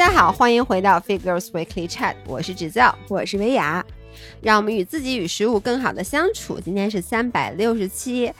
[0.00, 3.84] 家好，欢迎回到 Figures Weekly Chat，我是指教，我是维雅，
[4.40, 6.58] 让我们与自己与食物更好的相处。
[6.58, 8.32] 今天是三百六十七，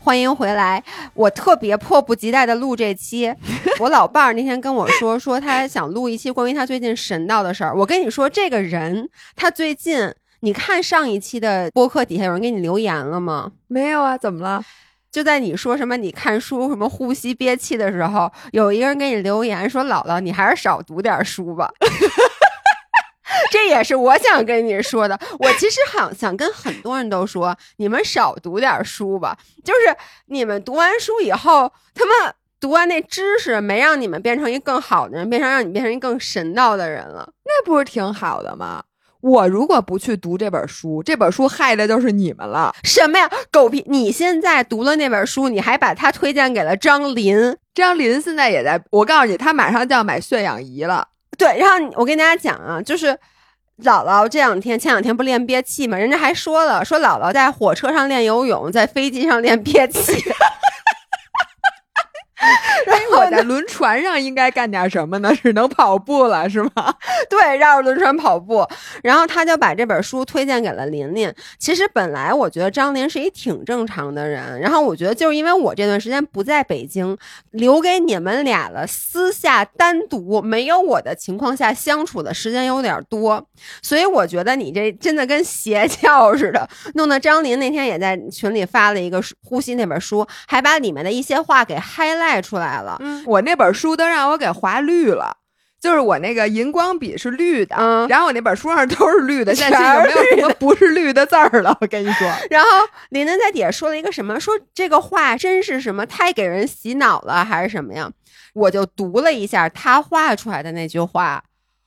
[0.00, 0.82] 欢迎回来。
[1.14, 3.32] 我特别迫不及待的录这期。
[3.78, 7.72] 我老伴儿那天跟我说，说他想录一期关于他最近神到的事儿。
[7.76, 13.52] 我跟你说，这个人他最近，你看上一期的播客底下有人给你留言了吗？
[13.68, 14.64] 没有啊，怎么了？
[15.14, 21.70] 就在你说什么你看书什么呼吸憋气的时候，有一个人给你留言说：“姥姥，你还是少读点书吧。
[23.52, 25.16] ”这也是我想跟你说的。
[25.38, 29.38] 我其实好想跟很多人都说，你们少读点书吧。
[29.62, 29.96] 就是
[30.26, 37.32] 你们读完书以后，他们读完那知识，没让你们变成一更好的人，变成让你变成一更神道的人了。
[37.44, 38.82] 那不是挺好的吗？
[39.24, 42.74] 我如果不去读这本书，这本书害的就是你们了。
[42.82, 43.82] 什么呀，狗屁！
[43.88, 47.56] 你现在读了那本书，你还把它推荐给了张林。
[47.72, 51.08] 张林现在也在，我告诉你，他马上就要买血氧仪了。
[51.38, 53.18] 对，然后我跟大家讲啊，就是
[53.82, 60.22] 姥姥这两天前两天不练憋气嘛，人家还说了，说姥姥在火车上练游泳，在飞机上练憋气。
[62.86, 65.34] 然后我在轮船上应该干点什么呢？
[65.42, 66.94] 只能跑步了，是吗？
[67.30, 68.66] 对，绕着轮船跑步。
[69.02, 71.32] 然后他就把这本书推荐给了琳琳。
[71.58, 74.60] 其实本来我觉得张琳是一挺正常的人。
[74.60, 77.16] 然后我觉得就是因为我这段时间不在北京，
[77.50, 83.46] 留给你们俩了私下单独没有我的情况下相处的时间有点多，
[83.82, 86.68] 所以我觉得你这真的跟邪教似的。
[86.94, 92.33] 弄得张琳那天也在群里发了一个呼吸那本书，还把里面的一些话给 highlight。
[92.34, 95.36] 带出来了，嗯，我那本书都让我给划绿了，
[95.80, 101.76] 就是我那个荧光笔是绿的，嗯，然后我那本书上都是绿的，现在没有什么不是绿的字儿了。
[101.80, 102.68] 我跟你说， 然后
[103.10, 108.10] 林林在底下说了一个什么，说这个画真是什么太给人洗脑了，还是什么呀？
[108.54, 111.44] 我就读了一下他画出来的那句话。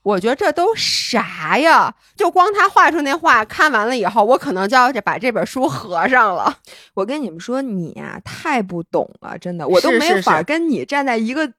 [0.08, 1.94] 我觉得这都啥呀？
[2.16, 6.60] 就光他画出那画，看完了以后，我可能就要把这本书合上了。
[6.94, 11.52] 我跟你们说，你呀太不懂了，真的，我都没法跟你站在一个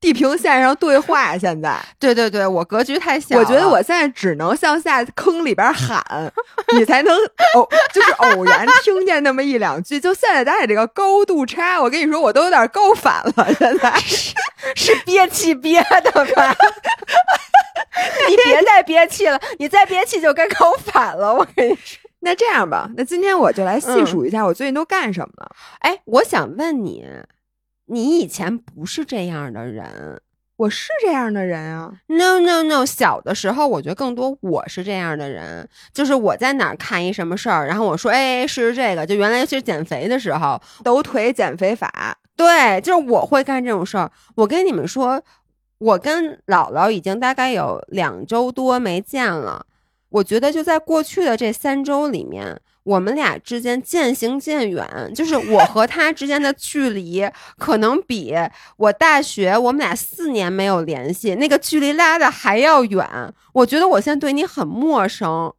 [0.00, 1.36] 地平线上对话。
[1.38, 6.02] 现在， 对对对，我格局太小，我觉得我现在只能向下坑里边喊，
[6.76, 7.14] 你才能
[7.54, 10.00] 偶就是偶然听见那么一两句。
[10.00, 13.54] 就现在咱俩这个高度差，我跟你说，我都有点高反了。
[13.58, 14.34] 现在是
[14.74, 16.54] 是憋气憋的吧？
[18.28, 21.34] 你别再憋气了，你再憋气就该高反了。
[21.34, 25.50] 我跟你说，那这样吧，那今天我就来细数一下我最近都干什么了。
[25.80, 27.04] 哎，我想问你，
[27.90, 30.20] 你以前不是这样的人？
[30.56, 39.06] 我是这样的人啊？No No No，小的时候我觉得更多我是这样的人，就是我在哪儿看一什么事儿，然后我说，哎，试试这个。
[39.06, 44.10] 就原来是减肥的时候，抖腿减肥法，对，就是我会干这种事儿。
[44.36, 45.22] 我跟你们说。
[45.80, 49.64] 我跟姥姥已经大概有两周多没见了，
[50.10, 57.24] 我觉得就在过去的这三周里面，我们俩之间渐行渐远，就是我和他之间的距离，
[57.56, 58.34] 可能比
[58.76, 63.32] 我大学我们俩四年没有联系那个距离拉的还要远。
[63.52, 65.54] 我觉得我现在对你很陌生。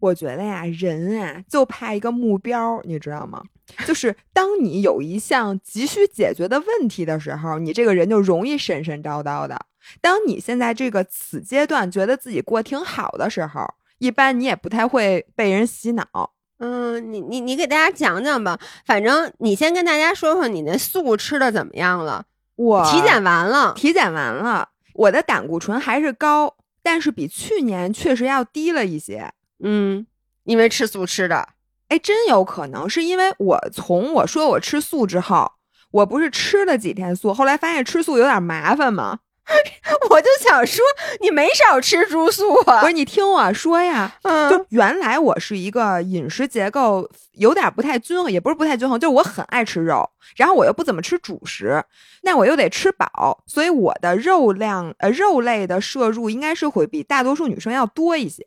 [0.00, 3.40] 我觉得呀，人啊，就怕一个目标，你知道吗？
[3.86, 9.56] 就是当你有一项急需解决的问题的时候，你这个人就容易神神叨叨的。
[10.00, 13.64] 当你现在这个此阶段觉得自己过挺好的时候，
[13.98, 16.32] 一般你也不太会被人洗脑。
[16.58, 18.58] 嗯，你你你给大家讲讲吧。
[18.84, 22.24] 反正你先跟大家说说你那素吃的怎么样了。
[22.56, 29.30] 我体检完了，体检完了，我的胆固醇还是高，但是比去年确实要低了一些。
[29.62, 30.06] 嗯，
[30.44, 31.50] 因为吃素吃的。
[31.88, 35.52] 哎，真有可能是因为我从我说我吃素之后，
[35.90, 39.18] 我不是吃了几天素，后来发现吃素有点麻烦吗？
[40.10, 40.84] 我就想说，
[41.20, 42.80] 你没少吃猪素啊。
[42.80, 44.12] 不是，你听我说呀，
[44.50, 51.82] 就原来我是一个饮食结构有点不太均衡，也不是不太均衡，就是我很爱吃肉，然后我又不怎么吃主食，
[52.22, 58.44] 那我又得吃饱，所以我的肉量呃肉类的摄入应该是会比大多数女生要多一些。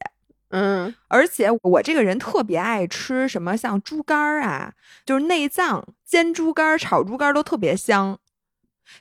[0.52, 4.74] 嗯，而且我这个人特别爱吃什么，像猪肝儿啊，
[5.06, 8.18] 就是内脏煎猪肝、炒猪肝都特别香，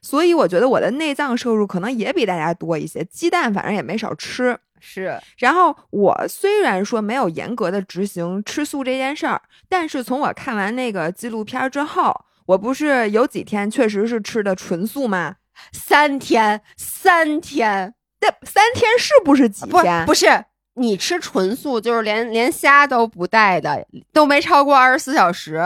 [0.02, 3.04] 所以我觉得我的内脏摄入可能也比大家多一些。
[3.04, 5.20] 鸡蛋反正也没少吃，是。
[5.38, 12.14] 然后我虽然说没有严格的执行吃素这件事儿，但是从我看完那个纪录片之后，
[12.46, 15.36] 我不是有几天确实是吃的纯素吗？
[15.72, 20.06] 三天，三天，那三天是不是几天？
[20.06, 20.44] 不是。
[20.74, 25.60] 你吃纯素，就是连连虾都不带的，都没超过二十四小时。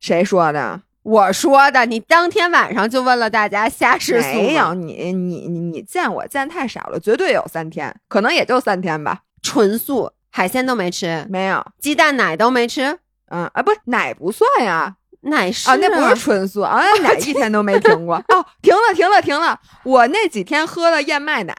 [0.00, 0.80] 谁说的？
[1.04, 9.20] 我说的，你当天晚上就问了大家虾是素吗没有，你你你你见我见太少了，绝对有三天，可能也就三天吧。
[9.42, 12.98] 纯素，海鲜都没吃，没有，鸡蛋奶都没吃，
[13.28, 14.96] 嗯啊，不奶不算呀。
[15.26, 18.16] 奶是啊，那不是纯素啊，奶一天都没停过。
[18.28, 19.58] 哦，停了，停了，停了。
[19.82, 21.54] 我那几天喝了燕麦奶，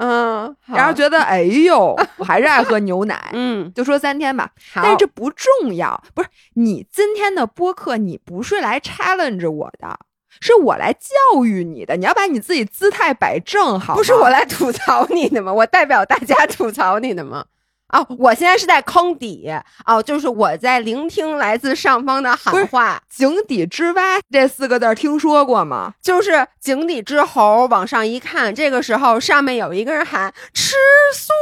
[0.00, 3.30] 嗯，然后觉得哎呦，我还是爱喝牛奶。
[3.34, 6.00] 嗯，就说三天吧，好但是这不重要。
[6.14, 9.98] 不是你今天的播客，你不是来 challenge 我的，
[10.40, 11.96] 是我来教育你的。
[11.96, 15.52] 你要把你自己姿态摆正，好不是我来吐槽你的吗？
[15.52, 17.44] 我代表大家吐槽你的吗？
[17.92, 19.50] 哦，我现在是在坑底
[19.86, 25.94] 哦，就是我在聆听来自上方的喊话，井底之蛙这四个字儿听说过吗？
[26.02, 30.74] 就是井底之猴往上一看，这个时候上面有一个人喊吃
[31.14, 31.32] 素，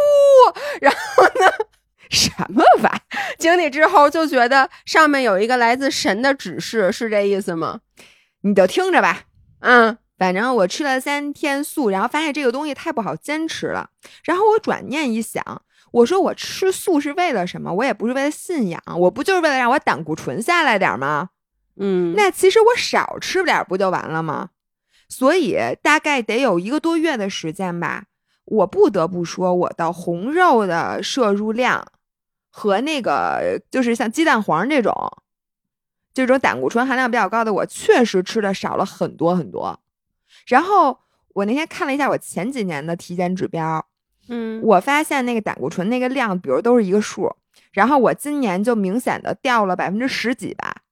[0.80, 1.50] 然后呢，
[2.10, 3.16] 什么玩意？
[3.38, 7.80] 井底之猴就觉得上面有一个来自神的指示，是这意思吗？
[8.42, 9.22] 你就听着吧。
[9.60, 13.90] 嗯反正我吃了三天素，然后发现这个东西太不好坚持了。
[14.24, 15.62] 然后我转念一想，
[15.96, 17.72] 我说我吃素是为了什么？
[17.72, 21.30] 我也不是为了信仰，我不就是为了让我胆固醇下来点吗？
[21.76, 24.50] 嗯，那其实我少吃点不就完了吗？
[25.08, 28.04] 所以大概得有一个多月的时间吧。
[28.44, 31.86] 我不得不说，我的红肉的摄入量
[32.50, 34.94] 和那个就是像鸡蛋黄这种，
[36.12, 39.80] 这种胆固醇含量比较高的，我确实吃的少了很多很多。
[40.46, 43.84] 然后我那天看了一下我前几年的体检指标，
[44.28, 47.34] 嗯我发现那个胆固醇那个量，比如都是一个数，
[47.72, 50.82] 然后我今年就明显的掉了百分之十几吧。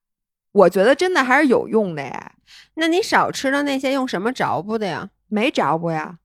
[0.51, 2.31] 我觉得真的还是有用的呀，
[2.75, 5.09] 那你少吃的那些用什么着补的呀？
[5.27, 6.19] 没着补呀。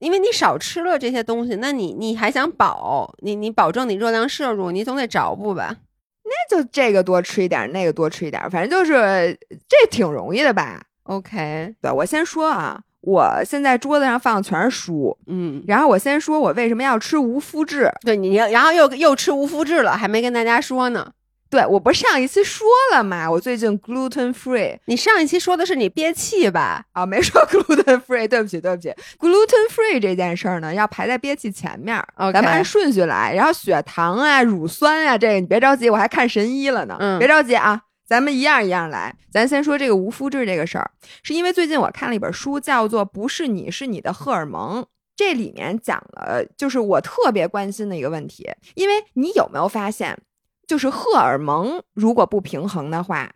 [0.00, 5.76] 因为你少吃了这些东西，那你你还想保你你保证你热量摄入，你总得着补吧？
[6.24, 10.82] 那就这个多吃一点，那个多吃一点，反正就是这挺容易的吧。
[11.02, 17.90] OK，对，我先说啊，我现在桌子上放的全是书，嗯，然后我先说我为什么要吃无麸质。
[18.02, 21.12] 对你，然后又又吃无麸质了，还没跟大家说呢。
[21.48, 23.28] 对我不是上一期说了吗？
[23.28, 26.84] 我最近 gluten free 你上一期说的是你憋气吧？
[26.92, 28.88] 啊，没说 gluten free，对不起，对不起
[29.18, 33.34] ，gluten free 这件事儿呢，要排在憋气前面儿 OK 咱们按顺序来。
[33.34, 37.80] 然后血糖啊、乳酸啊，这个你别着急，我还看神医了呢，嗯别着急啊，
[38.10, 39.16] 咱们一样一样来。
[39.30, 40.90] 咱先说这个无麸质这个事儿，
[41.22, 44.82] 是因为最近我看了一本书，叫做《不是你是你的荷尔蒙》。
[45.14, 50.18] 这里面讲了，就是我特别关心的一个问题，因为你有没有发现，
[50.66, 53.32] 就是荷尔蒙如果不平衡的话，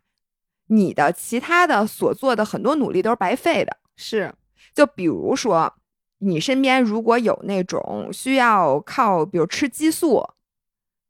[0.67, 3.77] 你的其他的所做的很多努力都是白费的。
[3.95, 4.35] 是，
[4.75, 5.73] 就比如说，
[6.19, 10.31] 你身边如果有那种需要靠，比如吃激素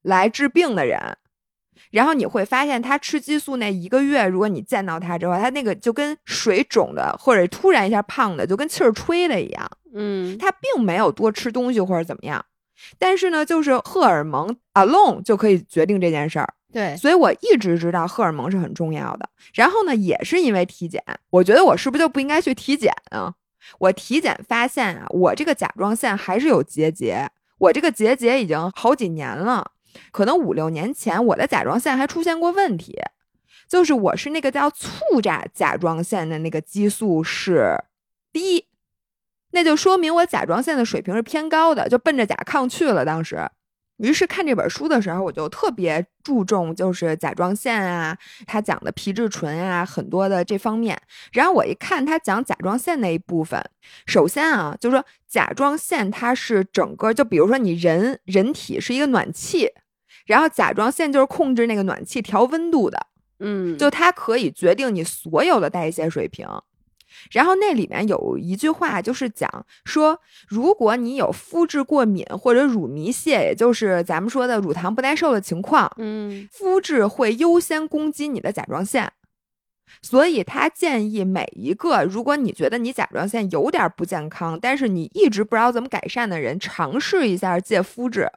[0.02, 1.16] 来治病的人，
[1.94, 9.70] 然后你会发现他吃激素那一个月，如果你见到他之后，他那个就跟水肿的，或者突然一下胖的，就跟气儿吹的一样。
[9.94, 12.44] 嗯他并没有多吃东西或者怎么样，
[12.98, 16.52] 但是呢，就是荷尔蒙 alone 就可以决定这件事儿。
[16.72, 19.28] 对，所以我一直知道荷尔蒙是很重要的。
[19.54, 21.00] 然后呢，也是因为体检，
[21.30, 23.32] 我觉得我是不是就不应该去体检啊？
[23.78, 29.70] 我体检发现啊，我这个甲状腺还是有结节，我这个结节已经好几年了，
[30.12, 32.98] 可能五六年前我的甲状腺还出现过问题，
[33.68, 37.76] 就是我是那个叫促甲甲状腺的那个激素是
[38.32, 38.66] 低，
[39.52, 43.04] 那就说明我甲状腺的水平是偏高的，就奔着甲亢去了。
[43.04, 43.48] 当时，
[43.98, 51.00] 于是看这本书的时候，我就特别注重就是甲状腺啊，他讲的皮质醇啊，很多的这方面。
[51.32, 53.64] 然后我一看他讲甲状腺那一部分，
[54.06, 59.70] 首先啊，就说甲状腺它是整个，就比如说你人人体是一个暖气，
[60.24, 63.06] 然后甲状腺就是控制那个暖气调温度的。
[63.40, 66.46] 嗯，就它可以决定你所有的代谢水平。
[67.30, 79.12] 然后那里面有一句话，就是讲说，如果你有肤质过敏或者乳糜泻，也就是咱们说的乳糖不耐受的情况，嗯肤质会优先攻击你的甲状腺。
[80.02, 88.30] 所以他建议每一个，如果你觉得你甲状腺有点不健康，但是你一直不知道怎么改善的人，尝试一下戒肤质。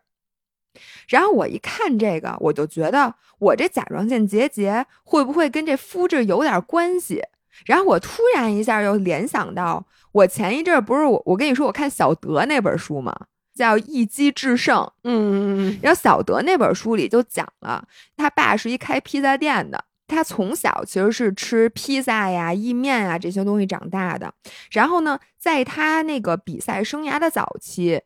[1.07, 7.21] 然后我一看这个，我就觉得我这甲状腺结节会不会跟这肤质有点关系？
[7.65, 13.15] 然后我突然一下又联想到，我前一阵儿不是我我跟你说我看小德那本书吗？
[13.55, 14.77] 叫《一击制胜》。
[15.03, 17.83] 嗯嗯然后小德那本书里就讲了，
[18.15, 24.31] 他爸是一开披萨店的，他从小其实是吃披萨呀、意面啊这些东西长大的。
[24.69, 27.99] 然后呢，在他那个比赛生涯的早期，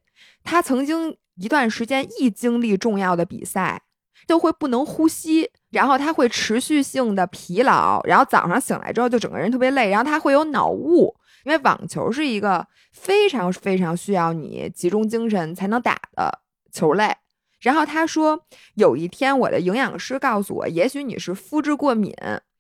[0.46, 3.82] 他曾经一段时间一经历重要的比赛，
[4.28, 17.16] 就会不能呼吸，然后他会持续性的疲劳，然后早上醒来之后就整个人特别累，然后他会有脑雾，因为网球是一个非常非常需要你集中精神才能打的球类。
[17.62, 18.46] 然后他说，
[18.76, 22.14] 有一天我的营养师告诉我，也许你是肤质过敏，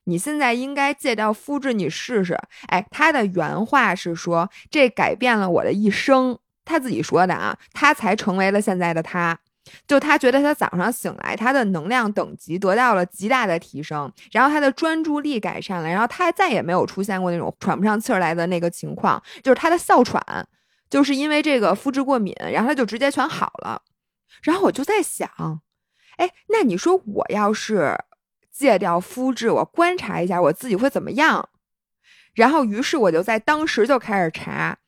[0.06, 2.36] 你现在应该戒掉肤质，你试试。
[2.68, 6.40] 哎，他的原话是说，这改变了我的一生。
[6.65, 9.38] 他自己说的啊，他才成为了现在的他。
[9.88, 20.20] 就他觉得他早上醒来，他的能量等级得到了极大的提升，然后他的专注力改善了，然后他再也没有出现过那种喘不上气儿来的那个情况，就是他的哮喘，
[20.89, 23.80] 就是因为这个肤质过敏，然后他就直接全好了。
[24.41, 25.30] 然后我就在想，
[26.18, 27.96] 哎，那你说我要是
[28.51, 31.50] 戒掉肤质，我观察一下我自己会怎么样？
[32.34, 34.80] 然后于是我就在当时就开始查。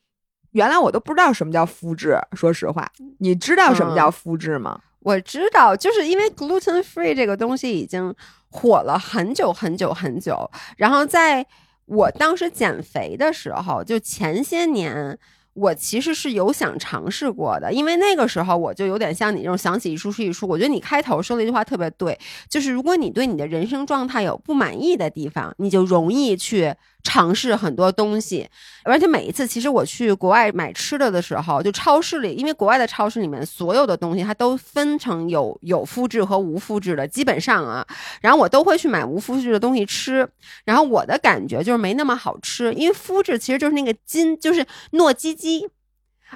[0.54, 4.80] 原来我都不知道什么叫肤质，说实话，你知道什么叫肤质吗？
[5.02, 8.14] 我知道，就是因为 gluten free 这个东西已经
[8.50, 10.50] 火了很久很久很久。
[10.78, 11.46] 然后在
[11.86, 15.18] 我当时减肥的时候，就前些年，
[15.54, 20.48] 我其实是有想尝试过的，因为那个时候我就有点像你这种想起一出是一出。
[20.48, 22.18] 我觉得你开头说了一句话特别对，
[22.48, 26.74] 就是如果你对你的人生状态有不满意的地方，你就容易去。
[27.04, 28.50] 尝试很多东西，
[28.84, 37.86] 而且每一次，其实我去国外买吃的的时候，就超市里，因为国外的超市里面所有的东西它都分成有有肤质和无肤质的，基本上啊，
[38.22, 40.28] 然后我都会去买无肤质的东西吃，
[40.64, 45.68] 然后我的感觉就是没那么好吃，因为肤质其实就是那个筋，就是糯叽叽，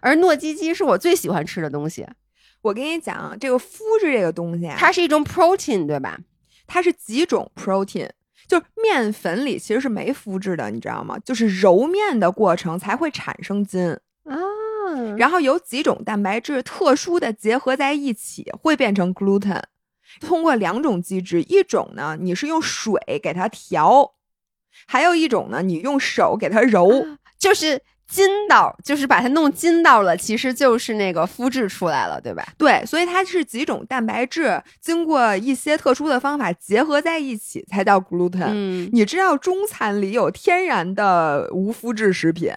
[0.01, 2.05] 而糯叽叽是我最喜欢吃的东西。
[2.61, 6.19] 我跟你讲，这个肤质这个东西啊，它是一种 protein，对吧？
[6.67, 8.09] 它是几种 protein。
[8.47, 11.19] 就是面粉里其实是没肤质的，你知道吗？
[11.19, 13.91] 就是揉面的过程才会产生筋
[14.23, 14.35] 啊。
[15.17, 19.61] 然后有几种蛋白质特殊的结合在一起，会变成 gluten。
[20.21, 24.13] 通过两种机制，一种呢你是用水给它调，
[24.87, 26.89] 还有一种呢你用手给它揉，
[27.37, 27.81] 就是。
[28.07, 32.47] 筋道就是把它弄筋道了，其实就是那个肤质出来了，对吧？
[32.57, 38.47] 对，所以它是几种蛋白质经过一些特殊的方法结合在一起才叫 gluten。
[38.49, 42.49] 嗯，你知道中餐里有天然的无麸质食品，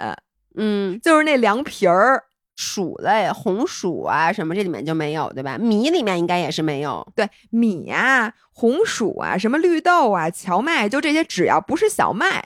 [0.55, 2.23] 嗯，就是那凉皮儿、
[2.55, 5.59] 薯类、红薯啊什么，这里面就没有，对吧？
[5.59, 7.05] 米里面应该也是没有。
[7.17, 12.45] 对，米啊、红薯啊、什么绿豆啊、荞麦，就这些，只要不是小麦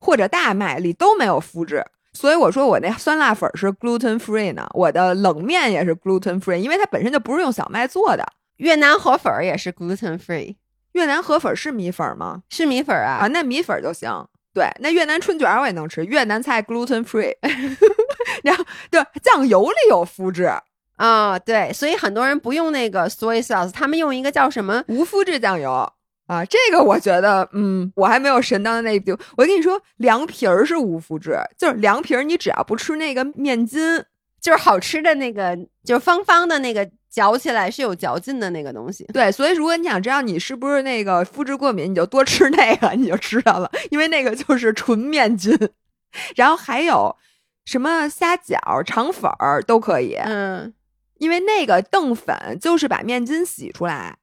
[0.00, 1.84] 或者大麦里都没有麸质。
[2.12, 8.24] 所以我说我那酸辣粉是 gluten free 呢，我的冷面也是 gluten free，因为它本身就不是用小麦做的。
[8.58, 10.54] 越南河粉也是 gluten free，
[10.92, 12.42] 越南河粉是米粉吗？
[12.50, 14.08] 是米粉啊啊，那米粉就行。
[14.54, 17.34] 对，那越南春卷我也能吃，越南菜 gluten free。
[18.44, 20.50] 然后对，酱油里有麸质
[20.96, 25.90] 啊，对，所以很多人不用那个 soy sauce，他们用一个叫什么无麸质酱油。
[26.32, 29.14] 啊，这个我觉得，嗯，我还没有神到那一步。
[29.36, 34.02] 我跟你说，凉皮儿是无麸质，就是凉皮儿，你只要不吃那个面筋，
[34.40, 39.04] 就是好吃的那个，就是方方的那个，嚼起来是有嚼劲的那个东西。
[39.12, 45.54] 对，所以如果你想知道你是不是那个麸质过敏，你就多吃那个，你就知道了，因为那个就是纯面筋。
[46.34, 47.14] 然后还有
[47.66, 50.72] 什么虾饺、肠粉儿都可以，嗯，
[51.18, 54.16] 因为那个淀粉就是把面筋洗出来。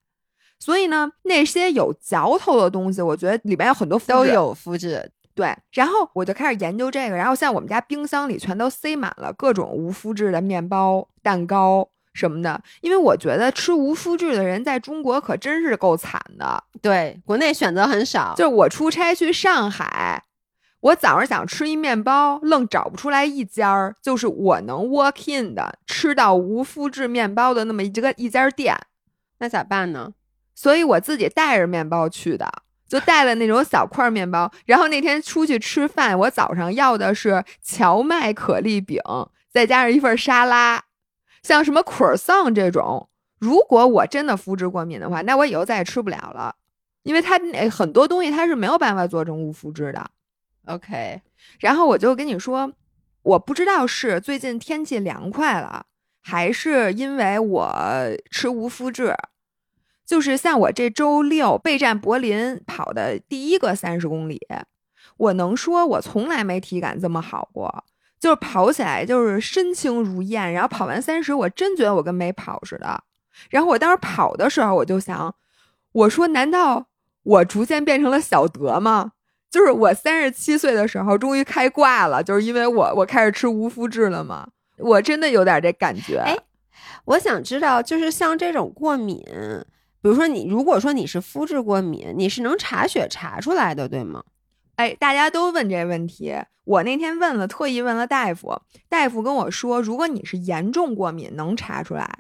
[0.60, 5.10] 所以呢，那些有嚼头的东西，我觉得里面有很多都有麸质。
[5.34, 12.62] 对，然后我就开始研究这个，然后现在我们家冰箱里全都塞满了各种无麸质的面包、蛋糕什么的。
[12.82, 16.62] 因为我觉得吃无麸质的人在中国可真是够惨的。
[16.82, 18.34] 对，国内选择很少。
[18.36, 20.26] 就我出差去上海，
[20.82, 28.76] 我早上想吃一面包，愣找不出来一家儿，就是我能 walk in 的吃到无麸质面包的那么一个一家店。
[29.38, 30.12] 那咋办呢？
[30.60, 32.46] 所以我自己带着面包去的，
[32.86, 34.52] 就带了那种小块面包。
[34.66, 39.02] 然后那天出去吃饭，我早上要的是荞麦可丽饼，
[39.50, 40.84] 再加上一份沙拉。
[41.44, 43.08] 像什么 croissant 这种，
[43.40, 46.54] 如果我真的肤质过敏的话，那我以后再也吃不了了，
[47.04, 50.12] 因为它那很多东西它是没有办法做成无麸质的。
[50.66, 51.22] OK，
[51.62, 52.70] 然后我就跟你说，
[53.22, 55.86] 我不知道是最近天气凉快了，
[56.20, 57.74] 还是因为我
[58.30, 59.16] 吃无麸质。
[60.10, 64.42] 就是像我这周六备战柏林跑的第一个三十公里，
[65.18, 67.84] 我能说我从来没体感这么好过，
[68.20, 73.04] 就是跑起来就是身轻如燕，然后跑完三十，我真觉得我跟没跑似的。
[73.52, 75.36] 然后我当时跑的时候，我就想，
[75.92, 76.88] 我说难道
[77.22, 79.12] 我逐渐变成了小德吗？
[79.52, 84.48] 就是我三十七岁的时候终于开挂了，就是因为我我开始吃无麸质了吗？
[84.80, 86.18] 我真的有点这感觉。
[86.18, 86.36] 哎，
[87.06, 89.24] 我想知道，就是像这种过敏。
[90.02, 94.24] 比如说你如果说你是肤质过敏，你是能查血查出来的，对吗？
[94.76, 102.20] 哎，大家都问这问题，我那天问了，特意问了大夫，大夫跟我说，如果你是严重过敏，能查出来。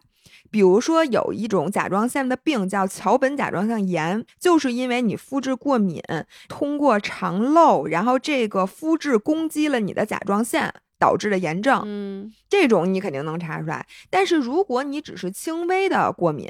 [0.52, 6.02] 比如说有一种甲状腺的病叫桥本甲状腺炎，就是因为你肤质过敏，
[6.48, 11.84] 通过肠漏，然后这个肤质攻击了你的甲状腺，导致的炎症。
[11.86, 13.86] 嗯，这种你肯定能查出来。
[14.10, 16.50] 但是如果你只是轻微的过敏，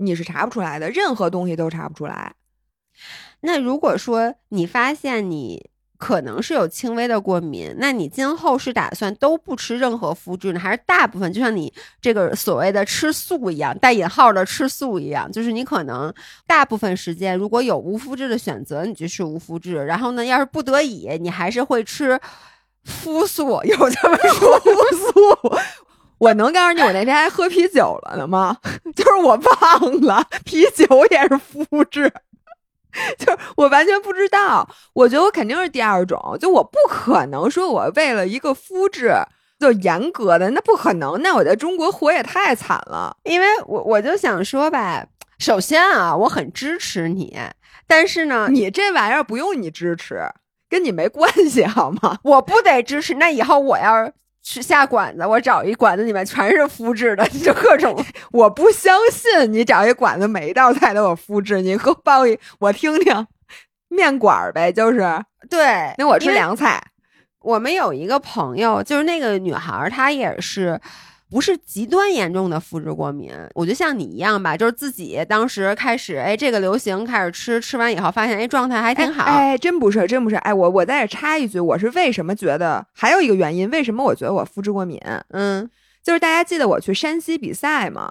[0.00, 2.34] 你是查不出来的，任何东西都查不出来。
[3.42, 16.12] 那如果说你发现你可能是有轻微的过敏，那你今后是打算都不吃任何肤质呢，还是大部分就像你这个所谓的吃素一样，带引号的吃素一样，就是你可能
[16.46, 22.18] 大部分时间如果有无肤质的选择，你就吃无肤质，然后呢，要是不得已，你还是会吃
[22.84, 25.12] 肤素，有这么说肤素。
[26.20, 28.56] 我能告诉你，我那天还喝啤酒了呢吗？
[28.94, 32.12] 就是我忘了，啤酒也是肤质。
[33.18, 39.14] 就是我完全不知道，我觉得我肯定是第二种，就我不可能说我为了一个肤质
[39.58, 43.16] 就严格的，那不可能，那我在中国活也太惨了。
[43.22, 45.06] 因为我我就想说吧，
[45.38, 47.38] 首先啊，我很支持你，
[47.86, 50.28] 但是呢，你这玩意儿不用你支持，
[50.68, 52.18] 跟你没关系好吗？
[52.24, 54.12] 我不得支持，那以后我要。
[54.42, 58.04] 去下馆子，我找一馆子里面全是麸质的， 就各种。
[58.32, 63.26] 我不相信你找一馆子每一道菜都有麸质，你给我报一，我听听。
[63.88, 64.98] 面馆呗，就是
[65.48, 65.92] 对。
[65.98, 66.82] 那我吃凉菜。
[67.40, 70.80] 我们有一个朋友，就是那个女孩，她也是。
[71.30, 79.22] 不是极端严重的肤质过敏，我就像你一样吧，就是自己当时开始，哎，这个流行开始吃，吃完以后发现，哎，状态还挺好。
[79.22, 80.34] 哎，真不是，真不是。
[80.36, 85.00] 哎，我我在这插一句，我是为什么觉得还有一个原因，为什么我觉得我肤质过敏？
[85.28, 85.70] 嗯，
[86.02, 88.10] 就是大家记得我去山西比赛吗？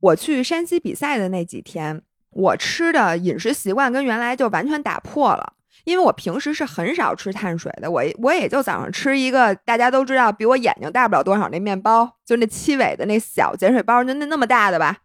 [0.00, 5.52] 我去山西比赛的那几天，我吃的饮食习惯跟原来就完全打破了。
[5.84, 14.98] 因为我平时是很少吃碳水的，我我也就早上吃一个大家都知道比我眼睛大不了多少那面包，就那七尾的那小碱水包，就那那么大的吧。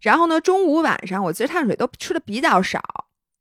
[0.00, 2.80] 然后呢，中午晚上我其实碳水都吃的比较少，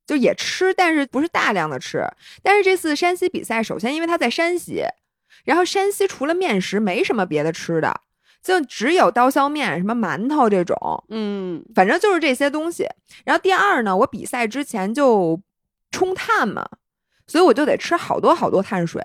[0.06, 2.06] 就也吃，但是不是大量的吃。
[2.44, 4.84] 但是这次山西比赛，首先因为它在山西，
[5.46, 8.02] 然后山西除了面食没什么别的吃的，
[8.44, 10.78] 就只有刀削面、什么馒头这种，
[11.10, 12.88] 嗯，反正就是这些东西。
[13.26, 15.42] 然后第二呢，我比赛之前就
[15.90, 16.68] 冲碳嘛。
[17.32, 19.02] 所以我就得吃好多好多碳水。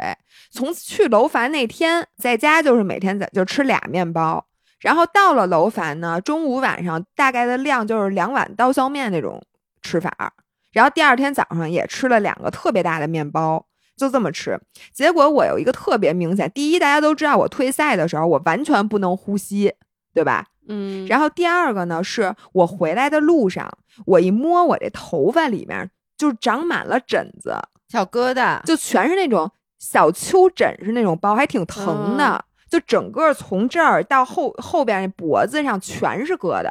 [0.50, 4.44] 从去楼烦那天，在家就是每天在就吃俩面包，
[4.80, 9.40] 然后到了楼烦呢，中午晚上大概的量就是两碗刀削面那种
[9.80, 10.32] 吃法。
[10.72, 13.64] 然后第二天早上也吃了两个特别大的面包，
[13.96, 14.60] 就这么吃。
[14.92, 19.72] 结果我有一个特别明显，第一大家都知道我退赛的时候我完全不能呼吸，
[20.12, 20.44] 对吧？
[20.66, 21.06] 嗯。
[21.06, 23.72] 然后第二个呢，是我回来的路上，
[24.04, 27.54] 我一摸我这头发里面就长满了疹子。
[27.88, 32.44] 小疙瘩就全是那种小丘疹，是那种包，还挺疼的。
[32.68, 36.68] 就整个从这儿到后后边那脖子上全是疙瘩。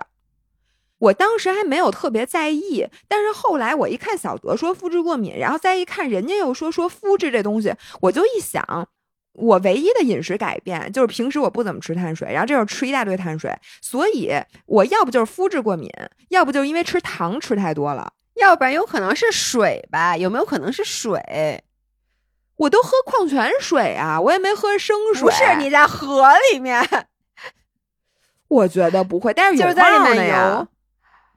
[0.97, 8.87] 我当时还没有特别在意，但是后来我一看小德说肤质过敏，然后再一看人家又说说肤质这东西，我就一想，
[9.33, 14.31] 我唯一的饮食改变就是平时我不怎么吃碳水，然后这会儿吃一大堆碳水，所以
[14.65, 15.89] 我要不就是肤质过敏，
[16.29, 18.11] 要不就是因为吃糖吃太多了。
[18.35, 20.15] 要不然有可能是水吧？
[20.17, 21.63] 有没有可能是水？
[22.57, 25.23] 我都喝矿泉水啊，我也没喝生水。
[25.23, 26.81] 不是你在河里面，
[28.47, 30.67] 我觉得不会，但是就是在里面游。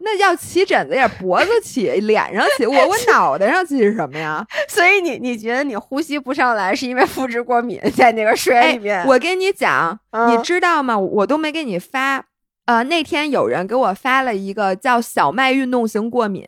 [0.00, 4.46] 那要起疹子也脖子起，脸上起，我我 脑袋上起是什么呀？
[4.68, 9.04] 所以你你觉得你呼吸不上来，是因为肤质过敏在那个水里面？
[9.08, 10.96] 我跟你讲，你知道吗？
[10.96, 12.26] 我都没给你发。
[12.66, 16.46] 呃，那天有人给我发了一个叫小麦运动型过敏。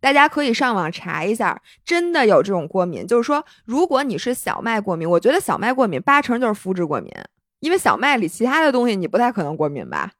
[0.00, 3.06] 大家可以上网查一下，真的有这种过敏。
[3.06, 7.12] 就是说，如果你是小麦过敏，我觉得小麦过敏八成就是肤质过敏，
[7.60, 10.12] 因为小麦里其他的东西你不太可能过敏吧？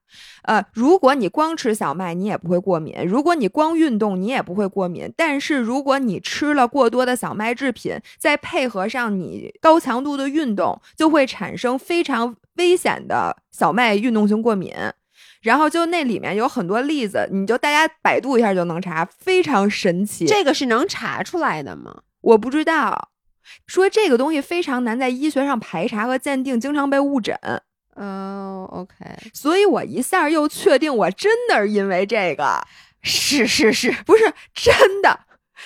[0.43, 5.13] 呃，如果你光吃小麦，你也不会过敏；如果你光运动，你也不会过敏。
[5.17, 14.75] 但是如果你吃了过多的小麦制品，再配合上你高强度的运动，就会产生非常危险的小麦运动性过敏。
[15.43, 20.27] 然后就那里面有很多例子，你就大家百度一下就能查，非常神奇。
[20.27, 22.03] 这个是能查出来的吗？
[22.21, 23.11] 我不知道。
[23.67, 27.37] 说这个东西非常难在医学上排查和鉴定，经常被误诊。
[27.97, 28.95] 哦，OK。
[29.35, 32.63] 所以我一下又确定，我真的是因为这个。
[33.03, 35.21] 是是是，不是真的。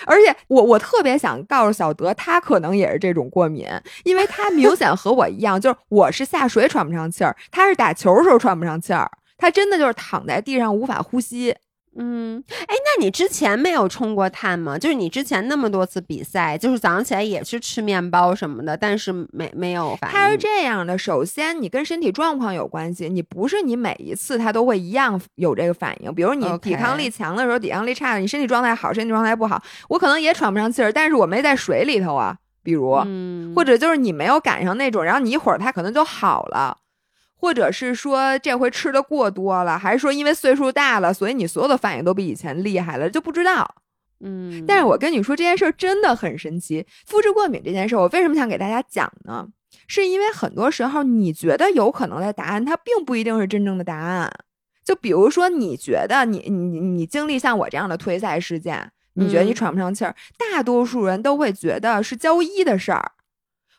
[0.06, 3.66] 而且我我特别想告诉小德，他可能也是这种过敏，
[4.04, 9.10] 因为他明显和我一样，就是我是下水喘不上气儿，他是打球时候喘不上气儿。
[9.44, 11.54] 他真的就是躺在地上无法呼吸，
[11.96, 14.78] 嗯，哎，那你之前没有冲过碳吗？
[14.78, 20.16] 就是你之前那么多次比赛，就是早上起来也是吃面包什么的，但是没没有反应。
[20.16, 26.14] 它是这样的，首先你跟身体状况有关系，你不是你每一次它都会一样有这个反应。
[26.14, 32.34] 比如你抵抗力强的时候，抵抗力差的，你身体状态好，身体状态不好，我可能也喘不上气儿，但是我没在水里头啊。
[32.62, 36.74] 比如，嗯，或者就是你没有赶上那种，然后你一会儿它可能就好了，
[37.44, 43.74] 或者是说这回吃的过多了，还是说因为岁数大了，所以你所有的反应都比以前厉害了，就不知道。
[44.20, 49.46] 嗯，但是我跟你说这件事儿真的很神奇，肤质过敏这件事儿，我为什么想给大家讲呢？
[49.86, 54.32] 是因为很多时候你觉得有可能的答案，它并不一定是真正的答案。
[54.82, 63.12] 就比如说，你觉得你你你经历像我这样的退赛事件，你觉得你嗯喘不上气儿，大多数人都会觉得是交医的事儿，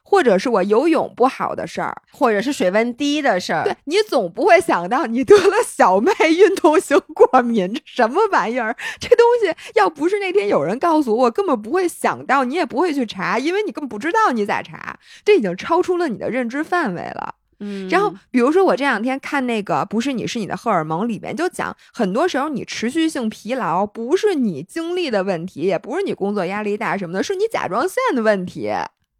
[0.05, 1.93] 或者是我游泳不好的事儿。
[2.11, 3.63] 或者是水温低的事儿。
[3.65, 8.73] 对你总不会想到你得了小麦运动型过敏，这什么玩意儿？
[8.99, 17.35] 这东西要不是那天有人告诉我，我根本不会想到，你也不会去查，因为你根本不知道你咋查，这已经超出了你的认知范围了。
[17.59, 28.71] 嗯，然后，比如说我这两天看那个《不是你是你的荷尔蒙》里面就讲，很多时候你持续性疲劳不是你精力的问题，也不是你工作压力大什么的，是你甲状腺的问题。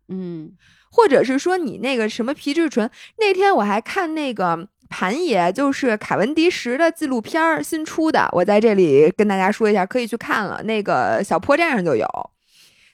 [0.10, 0.52] 嗯
[0.92, 12.08] 或者是说你那个什么皮质醇，那天我还看那个盘爷，就是凯文迪什的纪录片儿新出的，我在这里跟大家说一下，可以去看了，那个小破站上就有。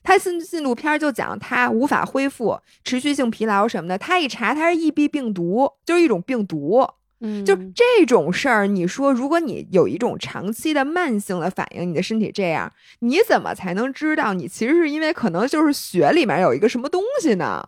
[0.03, 6.87] 他新纪录片就讲他无法恢复持续性疲劳什么的，他一查他是 EB 病毒，就是一种病毒。
[7.21, 17.63] 嗯，就这种事儿，你说如果你有一种长期的慢性的反应，你的身体这样，你怎么才能知道你其实是因为可能就是血里面有一个什么东西呢？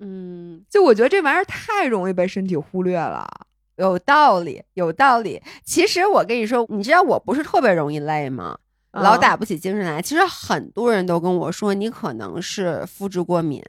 [0.00, 3.28] 嗯，就我觉得这玩意儿太容易被身体忽略了。
[3.76, 5.42] 有道理，有道理。
[5.64, 8.56] 其实我跟你说，你知道我不是特别容易累吗？
[8.92, 10.00] 老嗯打不起精神来。
[10.00, 13.62] 其实很多人都跟我说，你可能是肤质过敏。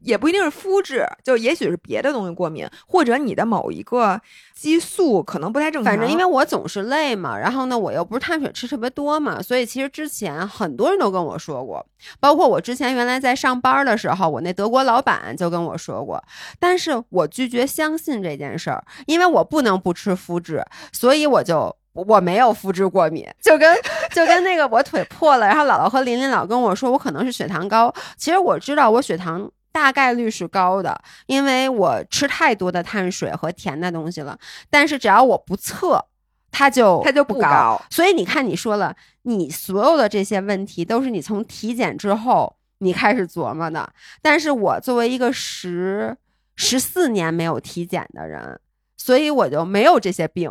[0.00, 4.20] 也不一定是肤质，就也许是别的东西过敏，或者你的某一个
[4.54, 5.92] 激素可能不太正常。
[5.92, 11.84] 反正因为我总是累嘛，然后呢，我又不是碳水吃特别多嘛，所以其实之前很多人都跟我说过，
[12.20, 16.22] 包括我之前原来在上班的时候，我那德国老板就跟我说过，
[16.58, 21.76] 但是我拒绝相信这件事儿，因为我不能不吃肤质，所以我就。
[21.96, 23.74] 我没有肤质过敏，就跟
[24.12, 34.38] 就跟那个我腿破了，然后姥姥和琳琳老跟我说我可能是血糖高，其实我知道我血糖大概率是高的，因为我吃太多的碳水和甜的东西了。
[34.70, 36.02] 但是只要我不测，
[36.50, 43.92] 它就它就不不高所以你看，你说了，你所有的这些问题都是你从体检之后你开始琢磨的。
[44.22, 46.16] 但是我作为一个十
[46.54, 48.58] 十四年没有体检的人，
[48.96, 50.50] 所以我就没有这些病。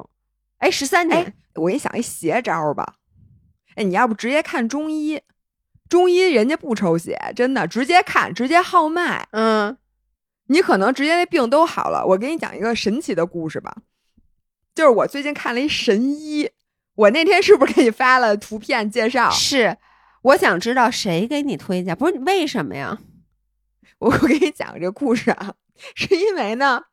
[0.59, 2.97] 哎，十三年哎，我给你想一邪招吧，
[3.73, 5.19] 哎，你要不直接看中医，
[5.89, 9.77] 中医人家不抽血，真的直接看，直接号脉，嗯
[10.47, 12.05] 你可能直接那病都好了。
[12.05, 13.77] 我给你讲一个神奇的故事吧，
[14.75, 16.49] 就是我最近看了一神医，
[16.95, 19.29] 我那天是不是给你发了图片介绍？
[19.31, 19.77] 是，
[20.21, 22.99] 我想知道谁给你推荐，不是你为什么呀？
[23.97, 25.55] 我我给你讲这个故事啊，
[25.95, 26.83] 是因为呢，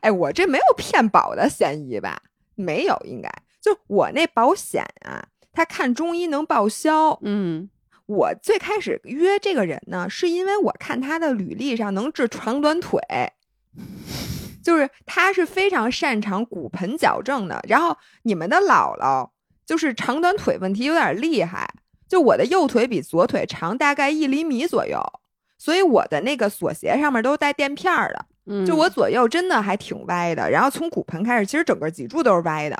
[0.00, 2.22] 哎，我这没有骗保的嫌疑吧？
[2.54, 7.18] 没有，应该就我那保险啊，他看中医能报销。
[7.22, 7.68] 嗯
[8.12, 13.00] 我最开始约这个人呢，是因为我看他的履历上能治长短腿，
[14.62, 17.58] 就是他是非常擅长骨盆矫正的。
[17.66, 19.28] 然后你们的姥姥
[19.64, 21.66] 就是长短腿问题有点厉害，
[22.06, 25.00] 就我的右腿比左腿长大概一厘米左右，
[25.56, 28.26] 所以我的那个锁鞋上面都带垫片儿的。
[28.44, 32.76] 嗯，就我左右真的还挺歪的，然后从骨盆开始，其实整个脊柱都是歪的。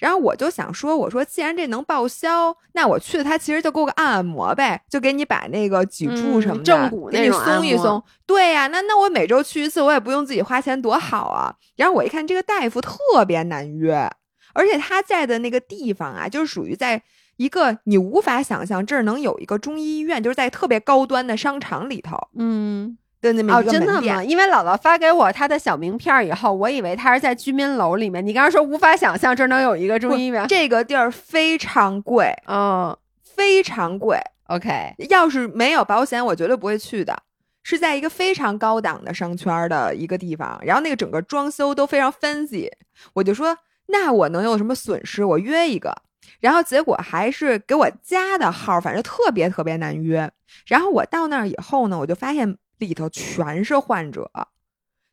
[0.00, 8.02] 然后我就想说，我说既然这能报销，那我去他其实就给我个按按摩呗，就给你把那个脊柱什么的、嗯正骨给你那种松一松。
[8.26, 11.54] 对呀、那那我每周去一次，我也不用自己花钱，多好啊！
[11.76, 14.10] 然后我一看这个大夫特别难约，
[14.54, 17.02] 而且他在的那个地方啊，就是属于在
[17.36, 22.96] 一个你无法想象这儿能有一个中医医院，就是在特别高端的商场里头嗯。
[23.20, 23.94] 的那么哦，一个门店。
[23.94, 24.24] 真的吗？
[24.24, 28.24] 因为姥姥发给我她的小名片儿以后，我以为她是在居民楼里面。
[28.26, 34.18] 你刚刚说无法想象这儿能有一个中医院，这个地儿非常贵，嗯非常贵。
[34.48, 37.16] ，OK，要是没有保险，我绝对不会去的。
[37.62, 42.70] 是在一个非常高档的商圈的一个地方，然后那个整个装修都非常 fancy。
[43.12, 43.56] 我就说，
[43.88, 45.22] 那我能有什么损失？
[45.22, 45.94] 我约一个，
[46.40, 50.30] 然后结果还是给我加的号，反正特别特别难约。
[50.66, 54.28] 然后我到那儿以后呢，我就发现里头全是患者，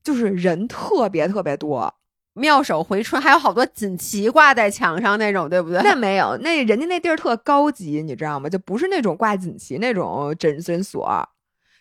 [0.04, 1.94] 就是人特别特别多。
[2.34, 5.82] 妙手回春，还有好多锦旗挂在墙上那种，对不对？
[5.82, 8.48] 那没有，那人家那地儿特高级，你知道吗？
[8.48, 11.28] 就不是那种挂锦旗那种诊诊所，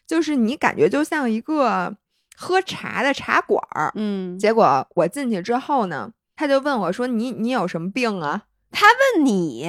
[0.06, 1.94] 就是你感觉就像一个
[2.36, 3.92] 喝茶的茶馆儿。
[3.96, 9.68] 嗯，结果我进去之后呢，他就问我说：“你你有什么病啊他问你，？”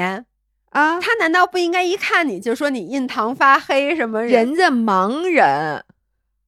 [0.71, 4.31] 啊，他难道不应该一看你就说你印堂发黑什么人？
[4.31, 5.83] 人家盲人，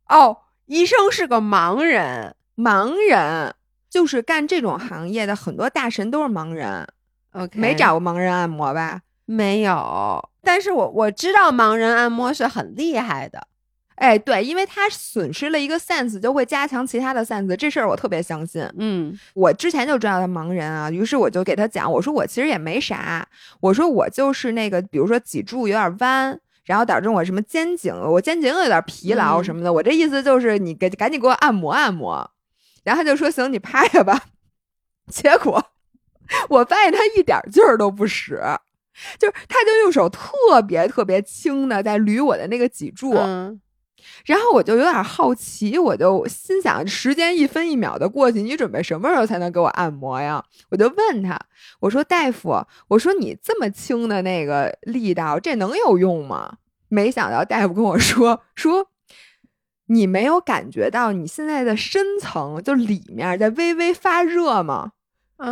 [0.10, 2.36] 哦，医生是个盲人。
[2.58, 3.56] 盲人
[3.89, 6.86] 就是干这种行业的很多大神都是盲人
[7.32, 9.00] ，OK，没找过盲人按摩吧？
[9.24, 13.48] 没有，但是我我知道盲人按摩是很厉害的。
[13.95, 18.65] 哎，对，因为他损失了一个 sense，就会加强其他的 sense，这事儿我特别相信。
[18.78, 23.26] 嗯我之前就知道他盲人啊，于是我就给他讲，我说我其实也没啥，
[23.62, 32.29] 我说我就是那个，比如说脊柱有点弯，然后导致我什么肩颈，我肩颈有点疲劳嗯什么的，我这意思就是你给赶紧给我按摩按摩。
[32.84, 34.25] 然后他就说行，你趴下吧。
[35.08, 35.71] 结果
[36.47, 38.39] 我发现他一点劲儿都不使，
[39.17, 43.60] 就是他就用手特别特别轻的在捋我的那个脊柱，嗯
[44.25, 50.43] 然后我就有点好奇，我就心想，时间一分一秒的过去，你准备什么时候才能给我按摩呀？
[50.69, 51.39] 我就问他，
[51.79, 56.58] 我说大夫，我说你这么轻的那个力道，这能有用吗？
[56.88, 58.88] 没想到大夫跟我说说，
[59.88, 64.91] 你没有感觉到你现在的深层就里面在微微发热吗？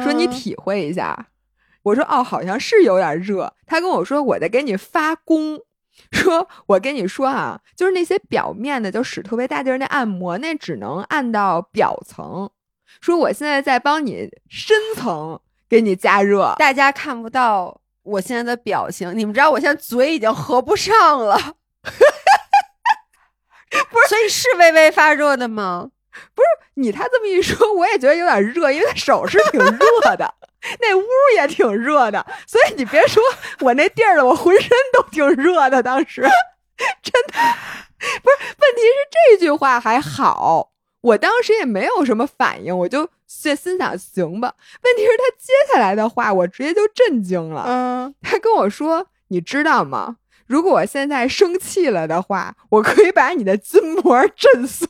[0.04, 1.28] 说你嗯体会一下。
[1.84, 3.54] 我说哦，好像是有点热。
[3.66, 5.58] 他跟我说我在给你发功，
[6.12, 12.50] 说我跟你说啊，就是那些表面的就使特别大劲儿那按摩，那只能按到表层。
[13.02, 21.38] 说我现在在帮你深层给你加热，大家看不到我现在的表情，你们知道我现在嘴已经合不上了。
[23.70, 25.90] 不是，所以是微微发热的吗？
[26.34, 30.34] 不是你他这么一说，我也觉得有点热，因为他手是挺热的，
[30.82, 31.04] 那屋
[31.36, 33.22] 也挺热的，所以你别说
[33.62, 35.82] 我那地儿了，我浑身都挺热的。
[35.82, 36.22] 当时
[37.02, 37.34] 真的
[38.24, 38.96] 不是，问题是
[39.32, 44.54] 这句话还好，我当时也没有什么反应，我就心心想行吧。
[44.84, 47.64] 问题是，他接下来的话，我直接就震惊了。
[47.68, 50.18] 嗯，他跟我说：“你知道吗？
[50.46, 54.88] 如果我现在生气了的话，我可以把你的筋膜震碎。”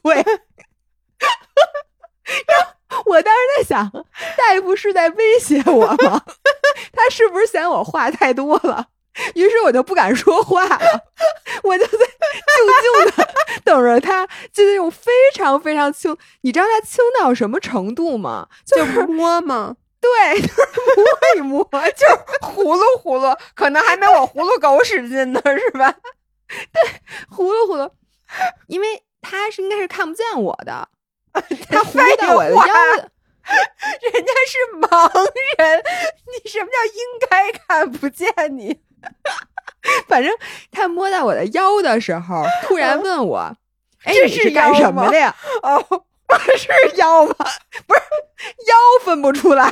[2.46, 2.74] 然后
[3.06, 3.92] 我当时在想，
[4.38, 6.22] 大夫是在威胁我吗？
[6.94, 8.88] 他是不是嫌我话太多了？
[9.34, 10.80] 于是我就不敢说话了，
[11.64, 13.28] 我就在静静的
[13.66, 18.48] 等着他，就那种非常非常轻，你知道他轻到什么程度吗？
[18.66, 19.76] 就就是摸吗？
[20.00, 20.56] 对，就是
[20.96, 21.06] 摸
[21.38, 25.92] 一摸，就是葫芦葫芦，可能还没我葫芦狗使劲呢，是吧？
[26.48, 26.82] 对
[27.36, 27.90] 葫芦葫芦，
[28.68, 30.88] 因为他是应该是看不见我的，
[31.70, 33.12] 他葫废芦到我的话腰的，
[34.14, 35.10] 人家是盲
[35.58, 35.84] 人，
[36.44, 38.80] 你什么叫应该看不见你？
[40.08, 40.34] 反正
[40.72, 43.56] 他摸到我的腰的时候，突然问我
[44.04, 46.04] ：“哎，这你是干什么的呀哦，？”
[46.58, 47.36] 是腰吗？
[47.86, 48.02] 不是
[48.68, 49.66] 腰分不出来，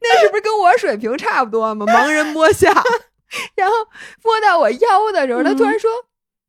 [0.00, 1.86] 那是不是跟我水平差不多吗？
[1.86, 2.74] 盲人摸象，
[3.54, 3.74] 然后
[4.24, 5.90] 摸到我腰的时候，他突然说：“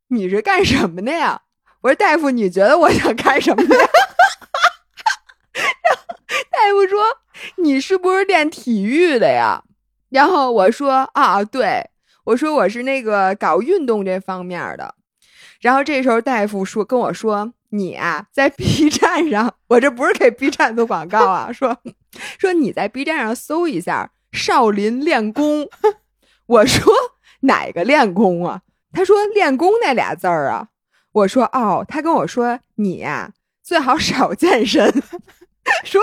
[0.10, 1.42] 你是干什么的呀？”
[1.84, 3.86] 我说：“大夫，你觉得我想干什么呀？”然
[5.96, 6.16] 后
[6.50, 7.04] 大夫说
[7.62, 9.64] ：“你是不是练体育的呀？”
[10.10, 11.90] 然后我说：“啊，对。”
[12.26, 14.96] 我说我是那个搞运动这方面的。
[15.60, 21.78] 然后这时候大夫说跟我说：“你啊，在 B 站上，我这不是给 B 站做广告啊，说
[22.40, 25.68] 说你在 B 站上搜一下少林练功。
[26.48, 26.94] ”我说
[27.42, 28.62] ：“哪个练功啊？”
[28.94, 30.70] 他说：“练功那俩字儿啊。”
[31.14, 33.32] 我说：“哦。”他跟我说：“你呀、
[33.64, 34.92] 最好少健身。
[35.86, 36.02] 说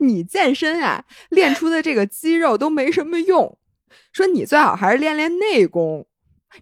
[0.00, 3.56] 你健身啊，练出的这个肌肉都没什么用。
[4.12, 6.06] 说你最好还是练练内功。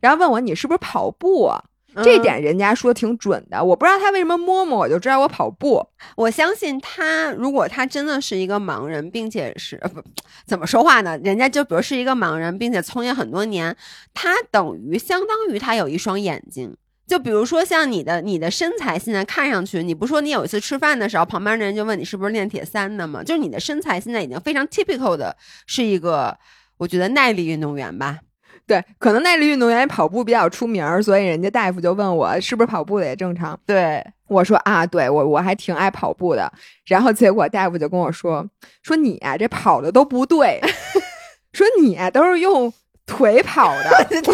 [0.01, 1.65] 然后问我你是不是跑步啊？
[2.03, 3.65] 这嗯点人家说挺准的。
[3.65, 5.83] 我不知道他为什么摸摸我就知道我跑步。
[6.15, 10.03] 我相信他，如果他真的是一个盲人，并且是呃不
[10.45, 11.17] 怎么说话呢？
[11.25, 13.75] 人家就比如是一个盲人，并且从业很多年，
[14.13, 16.77] 他等于相当于他有一双眼睛。
[17.07, 23.23] 就比如说像你的你的身材，现在看上去，你不说你有一次吃饭的时候，旁边的人就问你是不是练铁三的吗？
[23.23, 26.37] 就是你的身材现在已经非常 typical 的是一个，
[26.79, 28.19] 我觉得耐力运动员吧。
[28.67, 33.57] 对，可能耐力运动员跑步比较出名儿，所以人家大夫就问我是不是跑步的也正常。
[33.65, 36.53] 对，我说啊，对我我还挺爱跑步的。
[36.87, 38.45] 然后结果大夫就跟我说
[38.83, 40.61] 说你啊这跑的都不对，
[41.55, 42.73] 说你啊都是用
[43.07, 44.07] 腿跑的。
[44.27, 44.33] 不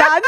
[0.00, 0.26] 然呢？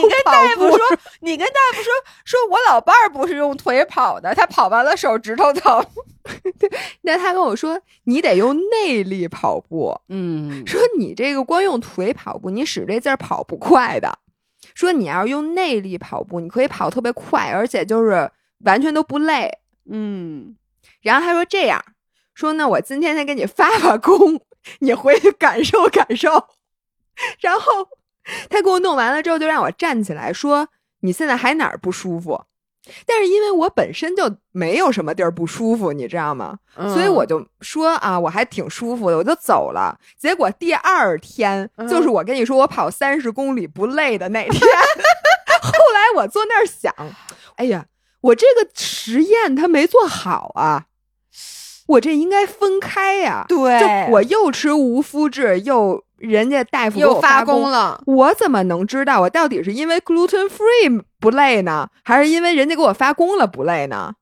[0.00, 0.78] 你跟大夫说，
[1.20, 1.92] 你跟大夫说，
[2.24, 5.84] 说我老伴儿不是用腿跑的，他跑完了手指头疼。
[7.02, 10.00] 那他跟我说，你得用内力跑步。
[10.08, 14.18] 嗯，说你这个光用腿跑步，你使这劲儿跑不快的。
[14.74, 18.30] 说你要是用内力跑步，你可以跑特别快，而且就是
[18.64, 19.58] 完全都不累。
[19.90, 20.56] 嗯，
[21.00, 21.84] 然后他说这样，
[22.34, 24.40] 说那我今天先给你发发功，
[24.78, 26.30] 你回去感受感受。
[27.40, 27.88] 然后
[28.48, 30.68] 他给我弄完了之后，就让我站起来说
[31.00, 32.44] ：“你现在还哪儿不舒服？”
[33.06, 36.58] 但是因为我本身就没有什么地儿不舒服，你知道吗？
[36.92, 39.96] 所以我就说啊，我还挺舒服的，我就走了。
[40.18, 44.60] 结果第二天就是我跟你说我跑三十公里不累的那天。
[45.62, 46.92] 后来我坐那儿想，
[47.54, 47.86] 哎呀，
[48.20, 50.86] 我这个实验它没做好啊，
[51.86, 53.44] 我这应该分开呀。
[53.48, 56.04] 对，就我又吃无麸质又。
[56.22, 64.14] 人家大夫又发功了，我怎么能知道我到底是因为 gluten free 不累呢，还是因为人家给我发功了不累呢？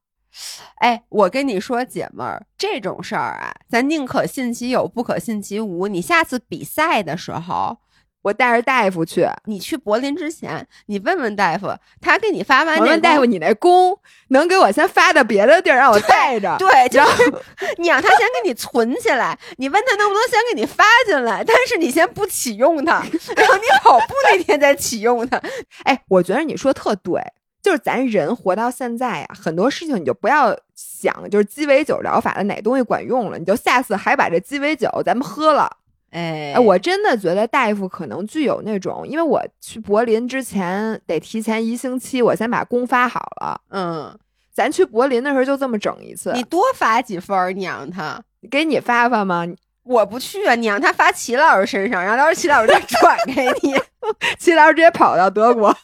[0.77, 5.89] 哎，我跟你说，姐们儿，这种事儿啊，咱宁可信其有，不可信其无。
[5.89, 7.79] 你下次比赛的时候。
[8.23, 9.27] 我带着大夫去。
[9.47, 11.69] 你去柏林之前，你问问大夫，
[12.01, 12.79] 他给你发完。
[12.79, 16.57] 我问大夫，你那弓能给我先发到别的地儿让我带着？
[16.59, 17.33] 对， 就是
[17.79, 19.39] 你让他先给你存起来。
[19.57, 23.03] 你问他能不能先给你发进来，但是你先不启用它，
[23.37, 25.41] 然后你跑步那天再启用它。
[25.85, 27.23] 哎，我觉得你说特对，
[27.63, 35.79] 就是咱人活到现在呀，很多事情你就不要想，就是鸡尾酒疗法的哪东西管用了，你就下次还把这鸡尾酒咱们喝了。
[36.11, 43.61] 哎，我真的觉得大夫可能具有那种，因为我去柏林之前得提前一星期，我先把工发好了。
[43.71, 44.19] 嗯，
[44.53, 46.33] 咱去柏林的时候就这么整一次。
[46.35, 48.21] 你多发几分，你让他
[48.51, 49.47] 给你发发吗？
[49.85, 53.75] 我不去啊，你让他发齐老师身上，然后到时候齐老师再 转给你。
[54.39, 55.73] 齐老师直接跑到德国。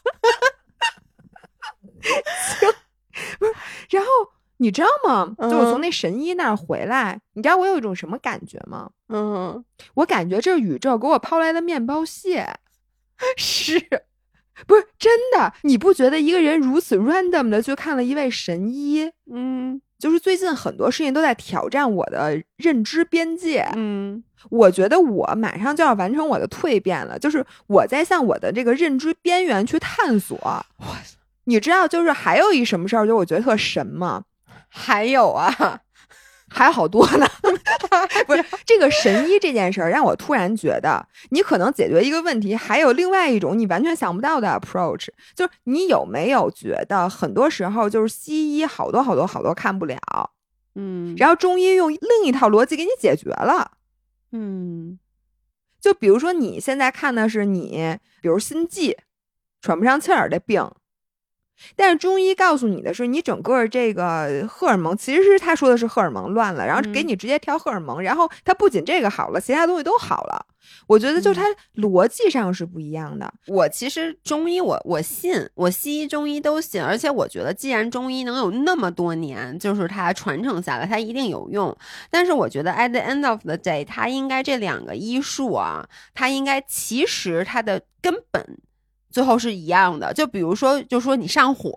[2.03, 2.69] 行。
[4.59, 5.35] 你知道吗？
[5.51, 8.91] 就我从那神医那儿回来，你知道我有一种什么感觉吗？
[9.09, 9.65] 嗯，
[9.95, 12.47] 我感觉这是宇宙给我抛来的面包屑，
[13.37, 13.79] 是
[14.67, 15.53] 不是真的？
[15.63, 19.11] 你不觉得一个人如此 random 的去看了一位神医？
[19.31, 23.69] 嗯，就是最近很多事情都在挑战我的认知边界。
[23.77, 30.39] 嗯，我觉得我马上就要完成我的蜕变了，就是我在向我的这个认知边缘去探索。
[30.39, 30.65] 哇
[31.05, 31.19] 塞！
[31.45, 34.25] 你知道，就是还有一什么事儿，就我觉得特神吗？
[34.77, 35.81] 还有啊，
[36.49, 37.27] 还好多呢。
[38.27, 45.09] 不是这个神医这件事儿，让我突然觉得，你可能解决一个问题，还有另外一种你完全想不到的 approach。
[45.35, 49.99] 就是你有没有觉得，很多时候就是西医好多好多好多看不了，
[50.75, 53.73] 嗯，然后中医用另一套逻辑给你解决了，
[54.33, 54.99] 嗯。
[55.81, 58.99] 就比如说你现在看的是你，比如心悸、
[59.61, 60.69] 喘不上气儿的病。
[61.75, 70.47] 但是中医告诉你的是，你整个这个荷尔蒙，其实是他说的是荷尔蒙乱了，然后给你直接调荷尔蒙，然后他不仅这个好了，其他东西都好了。
[70.89, 71.45] 我觉得就它
[71.77, 73.33] 逻辑上是不一样的。
[73.47, 81.77] 我其实中医我我信，我西医中医都信，而且我觉得既然中医能有那么多年，就是它传承下来，它一定有用。
[82.11, 88.59] 但是我觉得 at the end of the day，它应该这两个医术啊，它应该其实它的根本。
[89.17, 91.73] 最后是一样的，就比如说，就说你上火，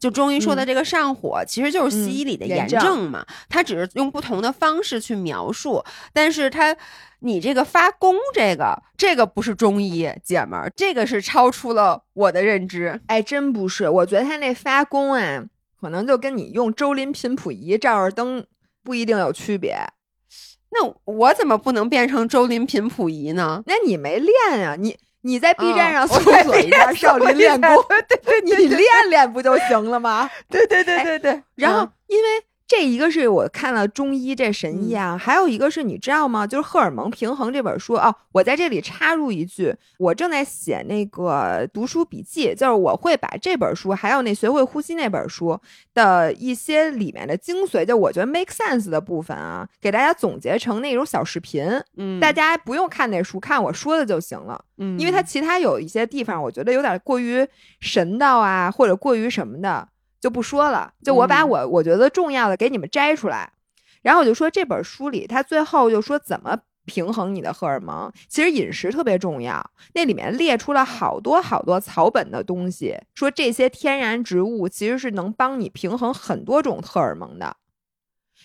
[0.00, 3.24] 就中医说的这个上火，其实就是西医里的炎症嘛。
[3.48, 5.80] 它只是用不同的方式去描述，
[6.12, 6.76] 但是它，
[7.20, 13.00] 你这个发功，这个这个不是中医，姐们儿，这个是超出了我的认知。
[13.06, 15.44] 哎，真不是，我觉得他那发功啊，
[15.80, 18.44] 可能就跟你用周林频谱仪照着灯
[18.82, 19.76] 不一定有区别。
[20.72, 23.62] 那我怎么不能变成周林频谱仪呢？
[23.66, 24.98] 那你没练啊，你。
[25.22, 27.70] 你在 B 站上搜索一下少林练功，
[28.08, 30.28] 对对，你练练不就行了吗？
[30.50, 31.42] 对对对对对。
[31.54, 32.28] 然后，因为
[32.72, 36.46] 这一个是我看了中医这神医啊，还有一个是你知道吗？
[36.46, 38.14] 就是《荷尔蒙平衡》这本书哦。
[38.32, 45.60] 我在这里插入一句，我正在写那个读书笔记，就是我会把这本书还有那学会呼吸那本书
[45.92, 51.62] 的一些里面的精髓，就我觉得 make sense 的部分啊，给大家总结成那种小视频。
[51.98, 54.58] 嗯，大家不用看那书，看我说的就行了。
[54.78, 57.46] 嗯，因为它其他有一些地方，我觉得有点过于
[57.80, 59.86] 神道啊，或者过于什么的，
[60.22, 60.94] 就不说了。
[61.04, 63.52] 就我把我我觉得重要的给你们摘出来，
[64.00, 66.56] 然后我就说这本书里，它最后就说怎么
[66.86, 68.10] 平衡你的荷尔蒙。
[68.28, 77.56] 其实饮食特别重要，那里面列出了好多好多草本的东西，说这些天然植物其实是能帮你平衡很多种荷尔蒙的。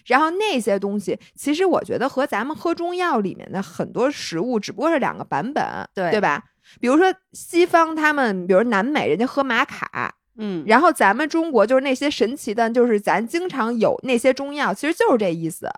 [0.05, 5.63] 然后那些东西，其实我觉得和咱们喝中药里面的很多食物只不过是两个版本，
[5.93, 6.43] 对对吧？
[6.79, 15.69] 比如说西方他们，比如南美人家喝玛卡，嗯，然后咱们中国就是那些神奇的，就是咱经常有那些中药，其实就是这意思。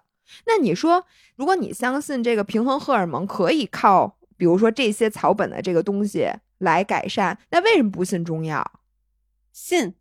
[0.45, 1.05] 那你说，
[1.35, 6.29] 如果你相信这个平衡荷尔蒙可以靠，比如说这些草本的这个东西
[6.59, 8.71] 来改善，那为什么不信中药？
[9.51, 9.95] 信。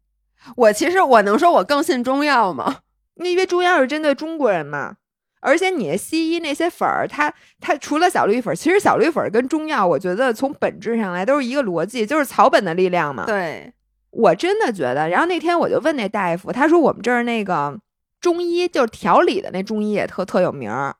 [0.56, 2.80] 我其实我能说我更信中药吗？
[3.16, 4.96] 因为中药是针对中国人嘛。
[5.40, 13.24] 而且你西医那些粉儿，它它除了小绿粉，其实小绿粉跟中药，我觉得从本质上来都是一个逻辑，就是草本的力量嘛。
[13.24, 13.72] 对，
[14.18, 15.08] 我真的觉得。
[15.08, 17.78] 然后那天我就问那大夫，他说我们这儿那个
[18.20, 20.96] 中医就是调理的那中医也特特有名儿。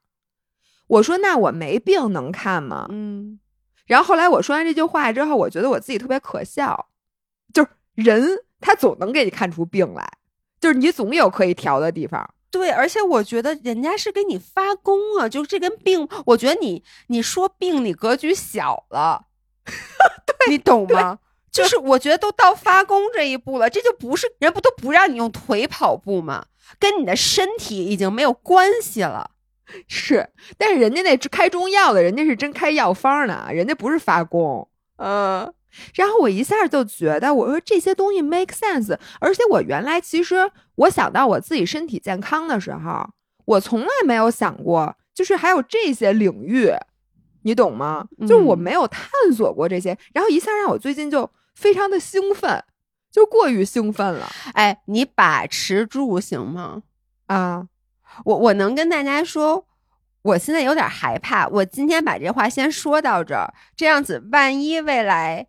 [0.87, 2.87] 我说那我没病能看吗？
[2.91, 3.41] 嗯。
[3.87, 6.89] 然后后来我说完这句话之后，我觉得我自己特别可笑，
[7.53, 10.07] 就是人他总能给你看出病来，
[10.61, 12.29] 就是你总有可以调的地方。
[12.51, 19.27] 对，而且我觉得人家是给你发功啊，就这跟病，我觉得你你说病，你格局小了，
[20.25, 21.19] 对你懂吗？
[21.51, 26.47] 就是我觉得都到发功这一步了，这就不是人不都不让你用腿跑步吗？
[26.79, 29.31] 跟你的身体已经没有关系了。
[29.87, 34.69] 是，但是人家那开中药的，人家是真开药方呢，人家不是发功。
[34.97, 35.53] 嗯。
[35.95, 43.07] 然后我一下就觉得，我说这些东西 make sense，而且我原来其实我想到我自己身体健康的时候，
[43.45, 46.73] 我从来没有想过，就是还有这些领域，
[47.43, 48.07] 你懂吗？
[48.21, 52.63] 就是我没有探索过这些，然后一下让我最近就非常的兴奋，
[53.11, 54.31] 就过于兴奋了。
[54.55, 56.85] 哎，你把持住行吗？
[57.27, 57.67] 啊，
[58.25, 59.67] 我我能跟大家说，
[60.23, 61.49] 我现在有点害怕。
[61.49, 65.49] 我今天把这话先说到这儿，这样子万一未来。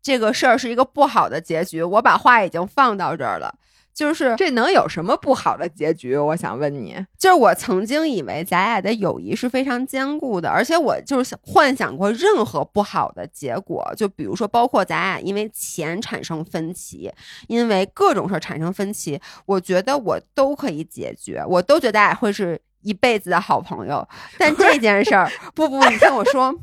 [0.00, 3.58] 这个事儿是一个不好的结局，我把话已经放到这儿了。
[3.96, 6.14] 就是这能有什么不好的结局？
[6.18, 17.10] 我想问你，就是我曾经以为咱俩的友谊是非常坚固的，而且我就是幻想过任何不好的结果，就比如说包括咱俩因为钱产生分歧，
[17.48, 24.06] 因为各种事儿产生分歧，我觉得我都可以解决，我都觉得咱俩会是一辈子的好朋友。
[24.36, 25.26] 但这件事儿，
[25.56, 26.54] 不不，你听我说，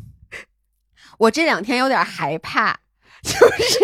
[1.18, 2.80] 我这两天有点害怕。
[3.24, 3.80] 就是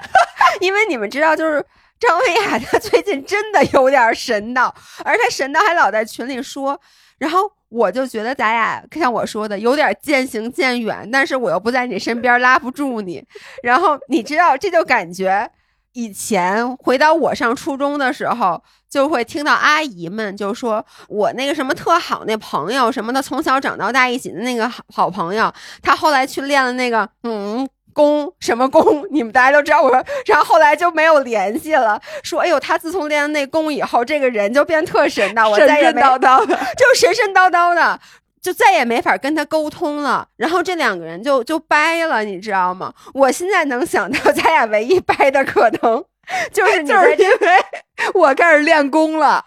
[0.60, 1.62] 因为你们知道，就是
[2.00, 4.72] 张薇雅她最近真的有点神叨，
[5.04, 6.78] 而她神叨还老在群里说，
[7.18, 13.24] 然后我就觉得咱俩像我说的有点渐行渐远，但是我又不在你身边拉不住你，
[13.62, 15.50] 然后你知道这就感觉
[15.92, 27.66] 以前回到我上初中的时候，就会听到阿姨们就说我那个什么特好那朋友什么的，从小长到大一起的那个好朋友，他后来去练了那个嗯。
[27.94, 29.06] 功什么功？
[29.10, 29.80] 你们大家都知道。
[29.80, 31.98] 我说，然后后来就没有联系了。
[32.22, 37.98] 说，哎呦，他自从练了那功以后，这个人就变特神的，我再也神神叨叨的， 就神神叨叨的，
[38.42, 40.28] 就再也没法跟他沟通了。
[40.36, 42.92] 然后这两个人就就掰了，你知道吗？
[43.14, 46.04] 我现在能想到咱俩唯一掰的可能，
[46.52, 47.48] 就是就是因为
[48.14, 49.44] 我开始练功了。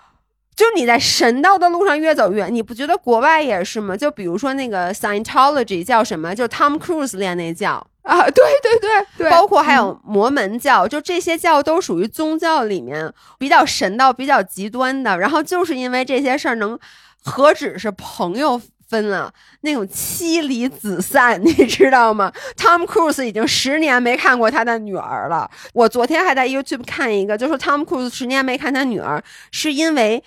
[0.57, 3.95] 就你在神道的路上越走越，你不觉得国外也是吗？
[3.95, 6.33] 就比如说那个 Scientology 叫什么？
[6.33, 8.89] 就 Tom Cruise 练那教啊，对对对
[9.19, 15.15] 对，包括还有摩门教，就这些教都属于宗教里面比较神道、比较极端的。
[15.19, 16.79] 然后就是因为这些事儿，能
[17.23, 19.31] 何止是朋友分了，
[19.61, 25.47] 那种妻离子散， 你知道吗？Tom Cruise 已经十年没看过他的女儿了。
[25.73, 30.23] 我昨天还在 YouTube 看一个，就说 Tom Cruise 十年没看他女儿，是因为。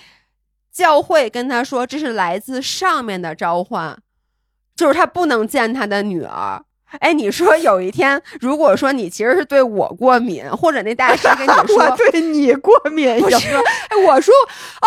[0.72, 3.96] 教会跟他说，这是来自上面的召唤，
[4.76, 6.62] 就是他不能见他的女儿。
[6.98, 13.48] 哎，你说有一天，如果说你其实是对我过敏，或者那大师跟你说 我对你过敏，不是？
[13.54, 14.34] 哎，我说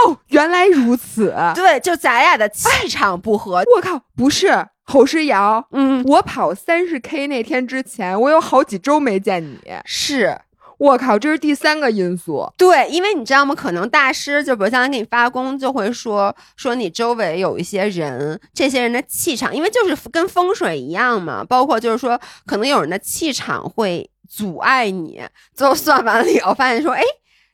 [0.05, 1.33] 哦，原来如此。
[1.55, 3.63] 对，就咱俩的气场不合。
[3.75, 5.65] 我靠，不是侯诗瑶。
[5.71, 9.59] 嗯，我跑三十 K 那天之前，我有好几周没见你。
[9.85, 10.37] 是。
[10.83, 12.51] 我靠，这是第三个因素。
[12.57, 13.55] 对，因为你知道吗？
[13.55, 21.41] 可能大师就比如像他给你发功，就会说说你周围有一些人，这些人的气场，因为就是跟风水一样嘛。
[21.41, 25.21] 包括就是说，可能有人的气场会阻碍你。
[25.55, 27.01] 最后算完了以后，发现说，哎。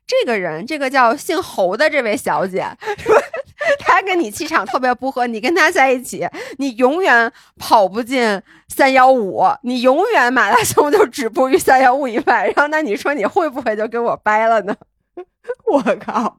[0.09, 2.67] 这个人，这个叫姓侯的这位小姐，
[2.97, 3.13] 说
[3.79, 12.45] 他跟你气场特别不合，你跟他在一起，你永远跑不进三幺五，你永远马拉松就止步于三幺五以外。
[12.45, 14.75] 然后，那你说你会不会就跟我掰了呢？
[15.65, 16.37] 我靠，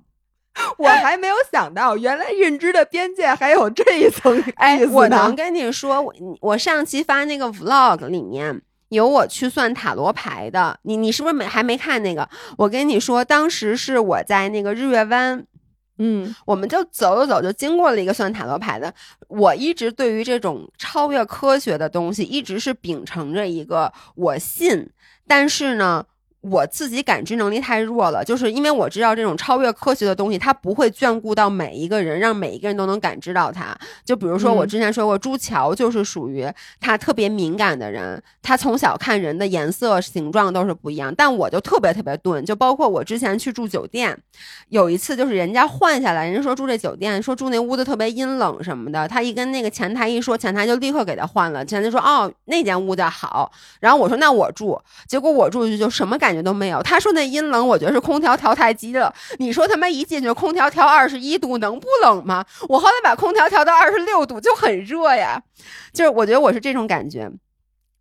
[0.79, 8.63] 我还没有想到，原来认知的边界还有这一层哎，我能跟你说，我我上期发那个 vlog 里面。
[8.91, 12.29] 有我去算塔罗牌的，你你是不是没还没看那个？
[12.59, 15.47] 我跟你说，当时是我在那个日月湾，
[16.03, 18.93] 嗯，我们就走着走就经过了一个算塔罗牌的。
[19.29, 24.89] 我一直对于这种超越科学的东西，一直是秉承着一个我信，
[25.27, 26.05] 但是呢，
[26.41, 33.77] 我自己感知能力太弱了，就是因为我知道这种超越科学的东西，它不会眷顾到每一个人，让每一个人都能感知到它。
[34.05, 42.43] 就比如说我之前说过，朱桥就是属于他特别敏感的人，他从小看人的颜色、形状都是不一样，但我就特别特别钝。
[42.43, 44.17] 就包括我之前去住酒店，
[44.71, 51.63] 有一次就是人家换下来，人家说住这酒店，说住那屋子特别阴冷什么的，他一跟那个前台一说，前台就立刻给他换了。
[51.63, 56.30] 前台说哦，那间屋子好，然后我说那我住，结果我住去就什么感。
[56.31, 56.81] 感觉都没有。
[56.83, 59.13] 他说那阴冷，我觉得是空调调太低了。
[59.39, 62.45] 你说他妈一进去空调调二十一度，能不冷吗？
[62.69, 65.43] 我后来把空调调到二十六度就很热呀。
[65.93, 67.29] 就是我觉得我是这种感觉。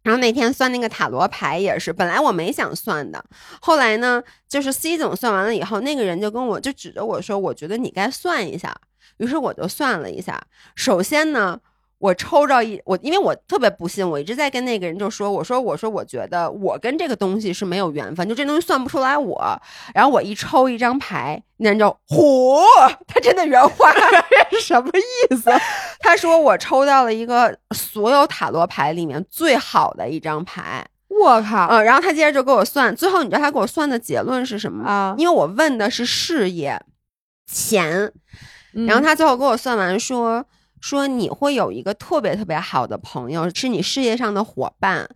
[0.03, 3.23] 然后那天算那个塔罗牌也是，本来我没想算的，
[3.59, 8.75] 后来呢，就是 C 总算完了以后，那个人就跟我就指着我说：“我觉得你该算一下。”
[9.17, 10.39] 于是我就算了一下。
[10.75, 11.59] 首先呢。
[11.99, 19.61] 我抽着一我，因为我特别不信，我一直在跟那个人就说，我说我说我觉得我跟这个东西是没有缘分，就这东西算不出来我。
[19.93, 22.63] 然后我一抽一张牌，那人就嚯，
[23.05, 23.91] 他真的原话
[24.49, 25.51] 是什么意思？
[25.99, 30.85] 他说我抽到了一个所有塔罗牌里面最好的一张牌。
[31.09, 35.13] 我靠，嗯，然后他接着就给我算，最后你知道他给我算的结论是什么啊？
[35.17, 36.81] 因为我问的是事业、
[37.51, 38.09] 钱，
[38.87, 40.45] 然后他最后给我算完说。
[40.79, 45.09] 说你会有一个特别特别好的朋友，是你事业上的伙伴，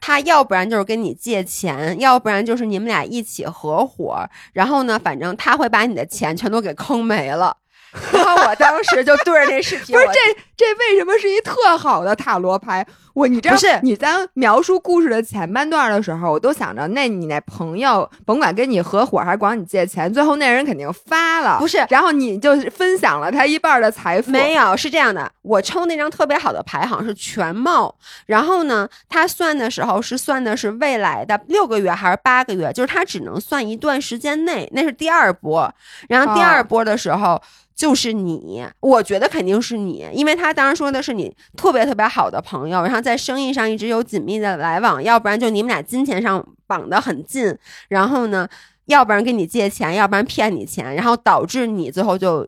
[0.00, 7.56] 他要不然就是跟你借钱，要不然就是你们俩一起合伙，然后呢，反正他会把你的钱全都给坑没了。
[8.12, 10.20] 然后我当时就对着那视频，不是这
[10.56, 12.86] 这为什么是一特好的塔罗牌？
[13.12, 21.84] 我你知道，不是你在描述故事的前半段的时候，我都想着，那你那朋友甭管跟你合伙还是管你借钱，最后那人肯定发了，不是？
[21.90, 24.30] 然后你就分享了他一半的财富。
[24.30, 27.92] 没有，是这样的，我抽那张特别好的牌，好像是全貌。
[28.26, 32.72] 然后呢，他算的时候是算的是未来的六个月还是八个月？
[32.72, 35.68] 就是他只能算一段时间内，那是第二波。
[36.08, 37.42] 然后第二波的时候。
[37.80, 47.56] 就是你，我觉得肯定是你，因为他当时说的是你特别特别好的朋友，然后在生意上一直有紧密的来往，要不然就你们俩金钱上绑得很近，
[47.88, 48.46] 然后呢，
[48.84, 52.46] 要不然跟你借钱，要不然骗你钱，然后导致你最后就。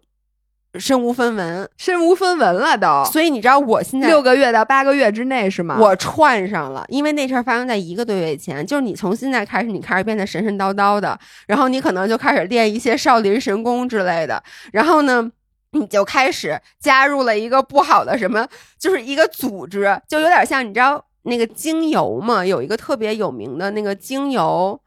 [0.79, 3.05] 身无分文，身无分文了都。
[3.11, 5.77] 所以你知道我现在六个月到八个月之内是吗？
[5.79, 8.67] 我串上了，因为那事儿发生在一个多月以前。
[8.67, 14.43] 就是你从现在开始，你开始变得神神叨叨的，然后你可能就开始练一些少林神功之类的。
[14.73, 15.31] 然后呢，
[15.73, 18.49] 你就开始加入了一个不好的什么，
[18.79, 24.81] 就是一个组织，就有点像你知道那个精油嘛，有一个特别有名的那个精油，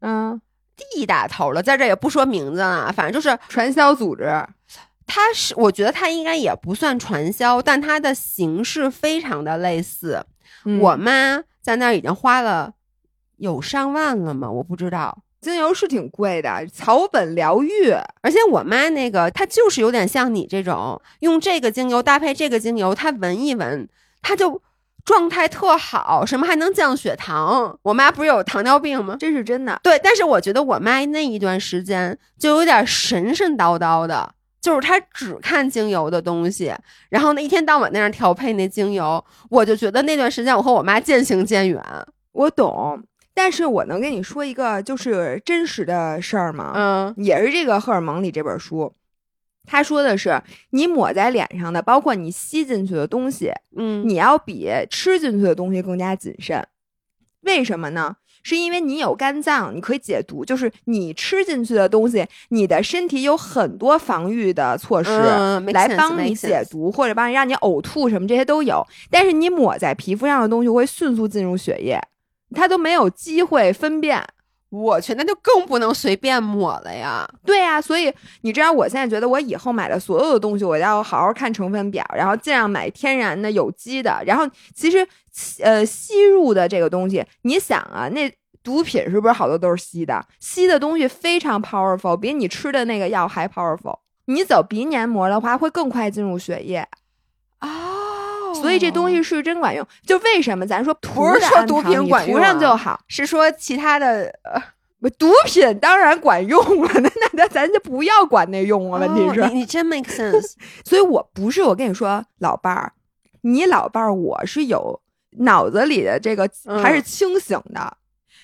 [0.00, 0.38] 嗯
[0.76, 4.30] ，D 打头了，在这也不说名字了，反正就是传销组织。
[5.10, 10.24] 它是，我觉得它应该也不算传销，但它的形式非常的类似。
[10.80, 12.72] 我妈在那儿已经花了
[13.38, 14.48] 有上万了吗？
[14.48, 17.90] 我不知道，精油是挺贵的，草本疗愈。
[18.22, 23.88] 而且我妈那个，她就是有点像你这种，用这个精油搭配这个精油，她闻一闻，
[24.22, 24.62] 她就
[25.04, 27.78] 状态特好，什么还能降血糖。
[27.82, 29.16] 我妈不是有糖尿病吗？
[29.18, 29.80] 这是真的。
[29.82, 34.34] 对，但是我觉得我妈那一段时间就有点神神叨叨的。
[34.60, 36.74] 就是他只看精油的东西，
[37.08, 41.82] 然后那一天到晚那样调配那精油，我就觉得那段时间我和我妈渐行渐远。
[42.32, 43.02] 我懂，
[43.34, 46.72] 但是我能跟你说一个就是真实的事儿吗？
[46.74, 48.92] 嗯，也是这个《荷尔蒙》里这本书，
[49.66, 50.40] 他说的是
[50.70, 56.64] 你抹在脸上的，包括你吸进去的东西，嗯，你要比吃进去的东西更加谨慎。
[57.40, 58.16] 为什么呢？
[58.42, 65.10] 是因为你有肝脏，你可以解毒，就是你吃进去的东西，你的身体有很多防御的措施
[65.72, 68.86] 来帮你解毒，或者帮你让你呕吐什么这些都有。
[69.10, 72.00] 但是你抹在皮肤上的东西会迅速进入血液，
[72.54, 74.24] 它都没有机会分辨。
[74.70, 77.28] 我去，那就更不能随便抹了呀。
[77.44, 78.12] 对呀，所以
[78.42, 84.22] 你知道，我现在觉得我以后买的所有的东西，我要好好看成分表，然后尽量买天然的、有机的。
[84.24, 85.04] 然后其实，
[85.62, 90.24] 呃，吸入的这个东西，你想啊，那毒品是不是好多都是吸的？
[90.38, 93.98] 吸的东西非常 powerful，比你吃的那个药还 powerful。
[94.26, 96.86] 你走鼻黏膜的话，会更快进入血液。
[97.60, 99.84] 哦，所以这东西是真管用。
[100.06, 106.90] 就为什么咱说不是说毒品管用，涂上就好，是说其他的呃，毒品当然管用了。
[106.94, 109.08] 那那那咱就不要管那用了。
[109.08, 110.54] 问题是，你真 make sense。
[110.84, 112.92] 所以我不是我跟你说，老伴儿，
[113.40, 115.00] 你老伴儿，我是有
[115.38, 116.48] 脑子里的这个
[116.82, 117.96] 还是清醒的。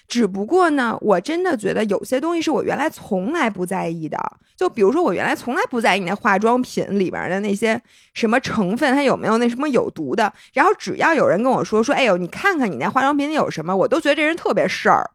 [0.08, 4.16] 只不过呢，我真的觉得有些东西是我原来从来不在意的。
[4.56, 7.80] 就比如说，我原来从来不在意那化妆品里边的那些
[8.14, 10.32] 什么成分，它有没有那什么有毒的。
[10.54, 15.10] 然后只要有人跟我说说，哎呦，你看看你那化妆品里有什么，我都觉得这人特别事儿。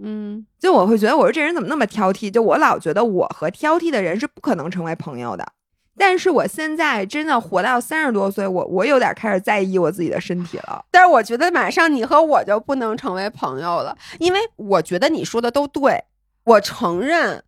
[0.00, 2.30] 嗯就我会觉得我说这人怎么那么挑剔？
[2.30, 5.44] 就我老觉得我和挑剔的人是不可能成为朋友的。
[5.98, 10.84] 但是我现在真的活到三十多岁，我我有点开始在意我自己的身体了。
[10.90, 16.04] 但是我觉得马上你和我就不能成为朋友了，因为我觉得你说的都对，
[16.44, 17.42] 我承认。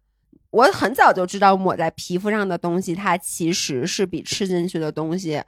[0.51, 5.42] 我很早就知道抹在皮肤上的东西，它其实是比吃进去的东西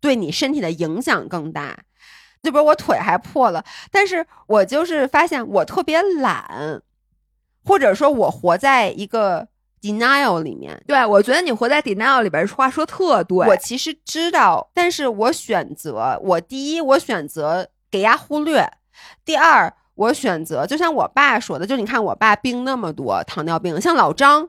[0.00, 1.76] 对你身体的影响更大。
[2.40, 6.80] 就比如我腿还破了，但是我就是发现我特别懒，
[7.64, 9.48] 或者说我活在一个
[9.80, 10.80] denial 里面。
[10.86, 13.46] 对，我觉得你活在 denial 里边话说特对。
[13.46, 18.64] 我其实知道，但是我选择，我第一，我选择给压忽略；
[19.24, 24.48] 第二，我选择，就像我爸说的，就你看我爸病那么多，糖尿病，像老张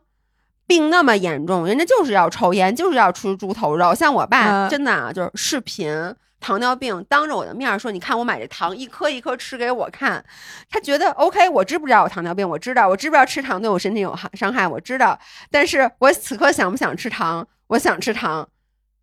[0.67, 3.95] 病那么严重，人家就是要抽烟，就是要吃猪头肉。
[3.95, 5.91] 像我爸、嗯真的啊，就是视频。
[6.39, 10.23] 糖尿病当着我的面说：“你看我买这糖，一颗一颗吃给我看。”
[10.69, 12.47] 他觉得 OK，我知不知道我糖尿病？
[12.47, 14.67] 我知道，我知不知道吃糖对我身体有害伤害？
[14.67, 15.19] 我知道。
[15.51, 17.47] 但是我此刻想不想吃糖？
[17.67, 18.49] 我想吃糖，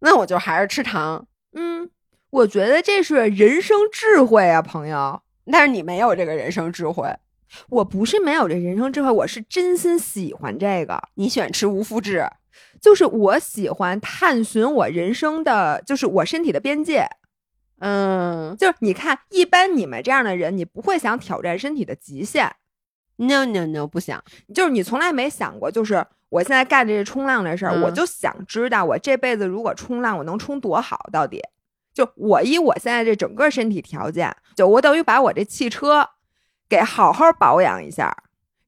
[0.01, 1.27] 那我就还是吃糖。
[1.55, 1.89] 嗯，
[2.31, 5.23] 我觉得这是人生智慧啊，朋友。
[5.53, 7.09] 但是你没有这个人生智慧，
[7.69, 11.01] 我不是没有这人生智慧，我是真心喜欢这个。
[11.15, 12.29] 你喜欢吃无麸质，
[12.81, 17.07] 就是我喜欢探寻我人生的，就是我身体的边界。
[17.79, 22.51] 嗯就是你看，一般你们这样的人，你不会想挑战身体的极限
[23.17, 24.23] ，，no no no，不想。
[24.55, 31.09] 就是你从来没想过，就是我现在干这冲浪这事儿，嗯我就想知道我这辈子如果冲浪，我能冲多好？
[31.13, 31.43] 到底？
[31.93, 36.09] 就我以我现在这整个身体条件，就我等于把我这汽车
[36.69, 38.15] 给好好保养一下，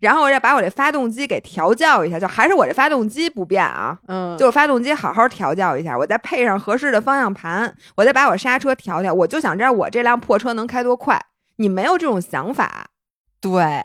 [0.00, 11.20] 然后我再把我这发动机给调教一下，就还是我这发动机不变啊，嗯，就是发动机好好调教一下，我再配上合适的方向盘，我再把我刹车调调，我就想知道我这辆破车能开多快。
[11.56, 12.90] 你没有这种想法，
[13.40, 13.82] 对。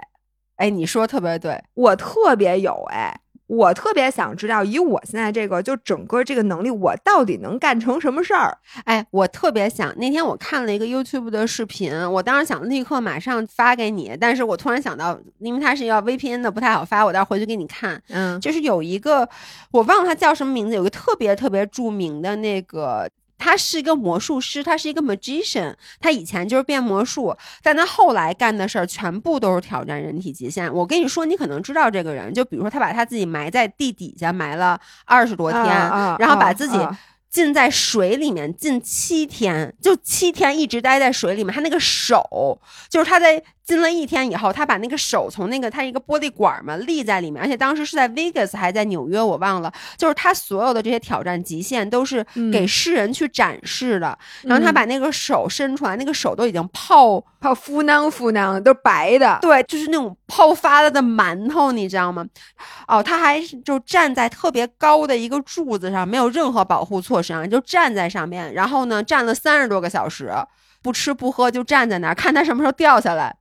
[0.57, 3.22] 哎，你说特别对，我特别有哎，
[3.56, 8.58] 我特别想知道，以我现在这个就整个这个能力，我到底能干成什么事儿？
[8.86, 18.01] 哎，我特别想那天我看了一个 YouTube 的视频，我当时想立刻马上发给你，但是我突然想到，因为它是要 VPN 的，不太好发，我待会儿回去给你看。
[18.10, 19.30] 嗯就是有一个
[19.72, 23.08] 我忘了他叫什么名字，有一个特别特别著名的那个。
[23.43, 30.73] 他是一个魔术师，他是一个 magician，他以前就是变魔术，但他后来干的事儿全部都是挑战人体极限。
[30.73, 36.97] 我跟你说，你可能知道这个人，就比如说他把他自己埋在地底下埋了二十多天，啊然后把自己啊
[37.29, 41.53] 浸在水里面浸七天，就七天一直待在水里面。
[41.53, 49.72] 他那个手，就是他在浸了一天以后，他把那个手从那个他一个玻璃管嘛立在里面，而且当时是在 Vegas 还在纽约，我忘了。
[49.97, 54.18] 就是他所有的这些挑战极限都是给嗯世人去展示的。
[54.43, 62.26] 然后他嗯把那个手伸出来，那个手都已经泡泡敷囊敷囊都是白的，对，就是那种泡发了的馒头，你知道吗？
[62.88, 70.34] 哦，他还就站在特别高的一个柱子上，没有任何保护措施啊，就站在上面，然后呢，站了三十多个小时，
[70.82, 73.38] 不吃不喝就站在那儿，看他什么时候掉下来。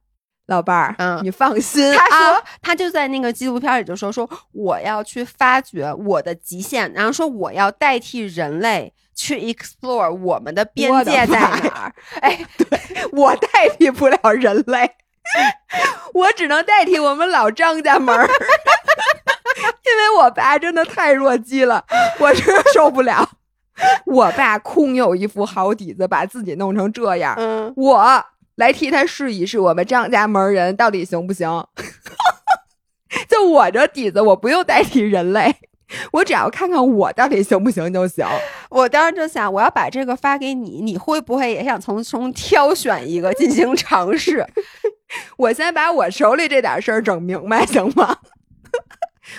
[0.53, 1.19] 老伴儿，嗯。
[1.23, 2.43] 你放心，他说，啊。
[2.61, 11.95] 他就在那个纪录片里就说说我要去发掘我的极限，然后说我要代替人类去 explore 我们的边界在哪儿。
[12.21, 12.39] 哎，
[13.13, 14.91] 我 代替不了人类，
[16.15, 18.27] 我只能代替我们老张家门儿，
[19.85, 21.85] 因为我爸真的太弱鸡了，
[22.21, 23.29] 我真是受不了。
[24.05, 28.25] 我爸空有一副好底子，把自己弄成这样，嗯，我
[28.63, 31.49] 来替他试一试，我们张家门人到底行不行？
[33.29, 35.53] 就我这底子，我不用代替人类，
[36.13, 38.25] 我只要看看我到底行不行就行。
[38.71, 44.47] 我当时就想，我要把这个发给你，你会不会也想从中挑选一个进行尝试？
[45.37, 48.17] 我先把我手里这点事儿整明白，行吗？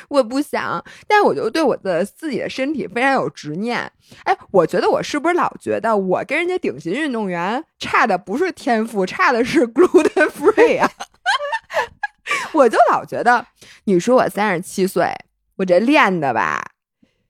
[0.10, 3.92] 我不想，但我就对我的自己的身体非常有执念。
[4.24, 10.90] 哎，我觉得我是不是老觉得我跟人家顶级运动员差的不是天赋，差的是 gluten free 啊？
[12.54, 13.46] 我就老觉得，
[13.86, 15.14] 你说我三十七岁，
[15.58, 16.72] 我这练的吧，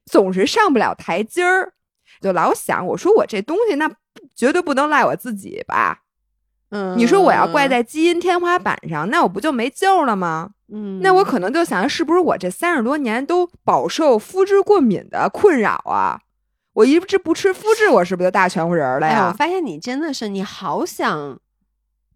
[0.06, 1.74] 总是上不了台阶儿，
[2.22, 3.90] 就老想，我说我这东西那
[4.36, 6.00] 绝对不能赖我自己吧？
[6.76, 10.52] 嗯你说我要怪在基因天花板上，那我不就没救了吗？
[10.74, 16.20] 嗯，那我可能就想，是不是我这三十多年都饱受肤质过敏的困扰啊？
[16.74, 19.34] 我一直不吃肤质，我是不是就大全乎人儿了哎，我？
[19.34, 21.40] 发现你真的是，你好想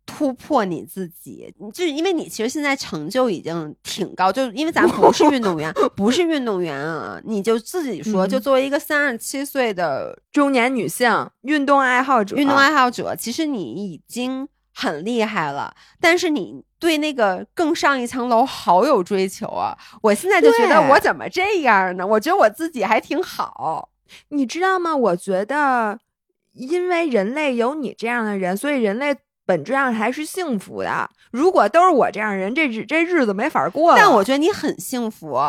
[0.03, 14.47] 突破你自己，就是因为你其实现在成就已经挺高，就因为咱不是运动员， 不是运动员啊，你就自己说，嗯就作为一个三十七岁的中年女性，运动爱好者，运动爱好者，其实你已经
[14.79, 19.75] 很厉害了，但是你对那个更上一层楼好有追求啊！
[20.03, 22.05] 我现在就觉得我怎么这样呢？
[22.05, 23.89] 我觉得我自己还挺好。
[24.29, 24.95] 你知道吗？
[24.95, 25.97] 我觉得，
[26.53, 29.15] 因为人类有你这样的人，所以人类
[29.47, 31.09] 本质上还是幸福的。
[31.31, 33.97] 如果都是我这样的人，这日这日子没法过了。
[33.97, 35.41] 但我觉得你很幸福。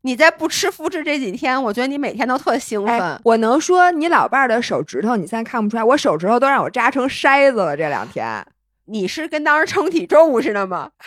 [0.00, 3.00] 你在不吃麸质这几天，我觉得你每天都特兴奋。
[3.00, 7.76] 哎，我能说你老伴儿的手指头，你现在看不出来，我手指头都让我扎成筛子了。
[7.76, 8.44] 这两天，
[8.86, 10.90] 你是跟当时称体重似的吗？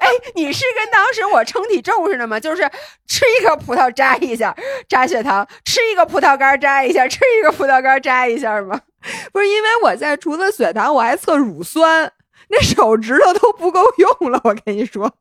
[0.00, 2.38] 哎，你是跟当时我称体重似的吗？
[2.40, 2.62] 就是
[3.06, 4.54] 吃一个葡萄扎一下
[4.88, 8.80] 扎血糖，吃一个葡萄干扎一下，吃一个葡萄干扎一下吗？
[9.32, 12.12] 不是因为我在除了血糖，我还测乳酸，
[12.48, 14.40] 那手指头都不够用了。
[14.44, 15.12] 我跟你说，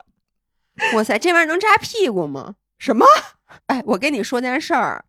[0.94, 2.56] 哇塞，这玩意儿能扎屁股吗？
[2.78, 3.06] 什么？
[3.68, 5.04] 哎，我跟你说件事儿，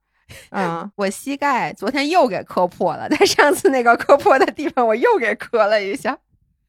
[0.50, 6.18] 啊、 我膝盖昨天又给磕破了，在上次那个磕破的地方，我又给磕了一下。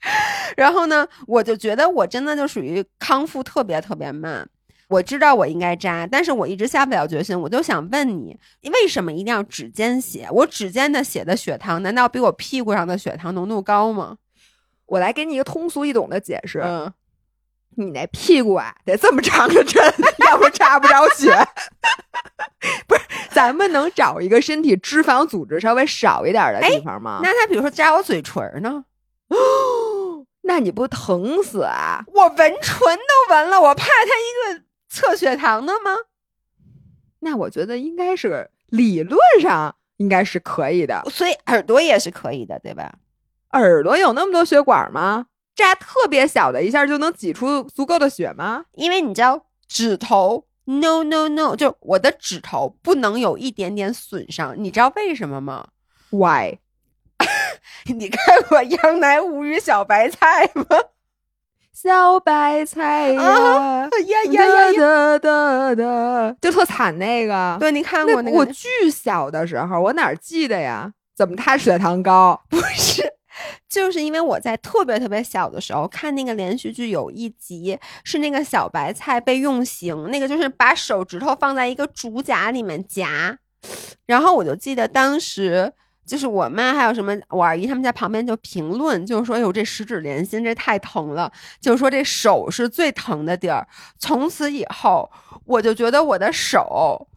[0.57, 4.47] 然后呢，我就觉得我真的就属于康复特别特别慢。
[4.89, 7.39] 我知道我应该扎，但是我一直下不了决心。
[7.39, 10.27] 我就想问你，为什么一定要指尖血？
[10.29, 14.17] 我指尖的血的血糖，难道比我屁股上的血糖浓度高吗？
[14.85, 16.59] 我来给你一个通俗易懂的解释。
[16.59, 16.93] 嗯，
[17.77, 19.81] 你那屁股啊，得这么长个针，
[20.27, 21.33] 要不扎不着血。
[22.85, 23.01] 不是，
[23.31, 27.21] 咱们能找一个身体脂肪组织稍微少一点的地方吗？
[27.23, 28.85] 那他比如说扎我嘴唇呢？
[30.43, 32.03] 那你不疼死啊？
[32.07, 35.95] 我闻唇都闻了，我怕他一个测血糖的吗？
[37.19, 41.01] 那我觉得应该是理论上应该是可以的。
[41.09, 42.93] 所以耳朵也是可以的，对吧？
[43.51, 45.27] 耳朵有那么多血管吗？
[45.55, 48.65] 扎特别小的，一下就能挤出足够的血吗？
[48.73, 55.67] 因为你知道指头，no no no，就我的指头不能有一点点损伤，你知道为什么吗
[56.09, 56.57] ？Why？
[57.95, 60.65] 你看过《杨乃武与小白菜》吗？
[61.73, 66.35] 小白菜呀，啊呀呀呀哒呀！
[66.39, 67.57] 就特惨那个。
[67.59, 68.37] 对，你看过那个？
[68.37, 70.93] 我巨小的时候，我哪儿记得呀？
[71.15, 72.39] 怎么他血糖高？
[72.47, 73.03] 不是，
[73.67, 83.37] 就是因为我在特别特别小的时候看那个连续剧，有一集是那个小白菜被用刑，那个就是把手指头放在一个竹夹里面夹，
[84.05, 85.73] 然后我就记得当时。
[86.05, 91.31] 就是我妈还有什么我二姨他们家旁边就评论，就是说：“哎呦，这十指连心，这太疼了。”
[91.61, 93.67] 就是说这手是最疼的地儿。
[93.97, 95.09] 从此以后，
[95.45, 97.07] 我就觉得我的手，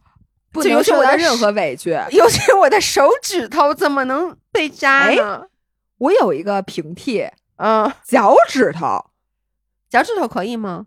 [0.51, 1.91] 不能受到任何委屈。
[2.11, 5.47] 尤其我的手指头，怎么能被扎呢？
[5.97, 7.27] 我有一个平替，
[7.57, 9.05] 嗯，脚趾头，
[9.89, 10.85] 脚趾头可以吗？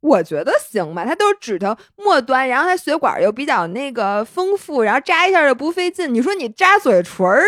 [0.00, 6.12] 我觉得行吧，它都是指头末端，然后它血管又比较那个丰富，然后扎一下就不费劲。
[6.12, 7.42] 你说你扎嘴唇儿，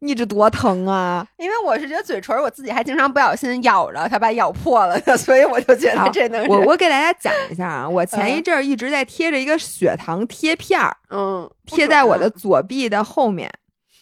[0.00, 1.26] 你这多疼啊！
[1.38, 13.50] 因为我是觉得嘴唇儿我自己还经常不小心咬着它，把咬破了，所以我就觉得这能是我我给大家讲一下啊，我前一阵儿一直在贴着一个血糖贴片儿，嗯贴在我的左臂的后面。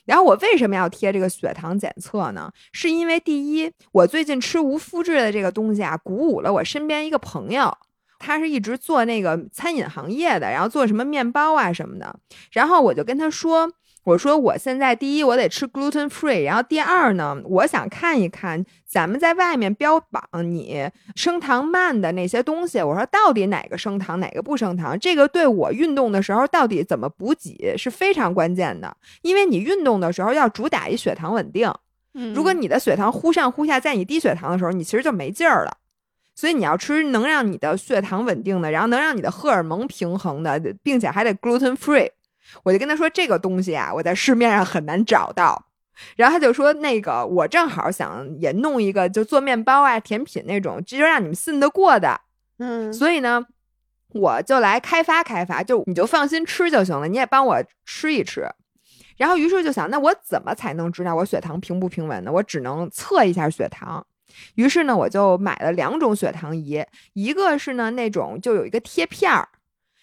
[0.04, 2.48] 然后我为什么要贴这个血糖检测呢？
[2.70, 7.76] 是因为第一，我最近吃无麸质的这个东西啊，鼓舞了我身边一个朋友，
[8.18, 12.18] 他是一直做那个餐饮行业的，然后做什么面包啊什么的。
[12.52, 13.70] 然后我就跟他说，
[14.04, 31.68] 我说我现在第一我得吃 gluten free，然后第二呢，我想看一看咱们在外面标榜你升糖慢的那些东西，我说到底哪个升糖，哪个不升糖，这个对我运动的时候到底怎么补给是非常关键的，因为你运动的时候要主打一血糖稳定，
[32.14, 35.76] 嗯如果你的血糖忽上忽下，在你低血糖的时候，你其实就没劲儿了。
[36.36, 42.08] 所以你要吃能让你的血糖稳定的，然后能让你的荷尔蒙平衡的，并且还得 gluten free。
[42.62, 45.66] 我就跟他说这个东西啊，我在市面上很难找到。
[46.14, 52.20] 然后他就说那个我正好想也弄一个，就做面包啊、甜品那种，这就让你们信得过的。
[52.58, 53.42] 嗯所以呢，
[54.10, 58.46] 我就来开发开发，就你就放心吃就行了，你也帮我吃一吃。
[59.16, 62.30] 然后于是就想，那我怎么才能知道我血糖平不平稳呢？
[62.30, 64.06] 我只能测一下血糖。
[64.54, 66.84] 于是呢，我就买了两种血糖仪，
[67.14, 69.48] 一个是呢那种就有一个贴片儿，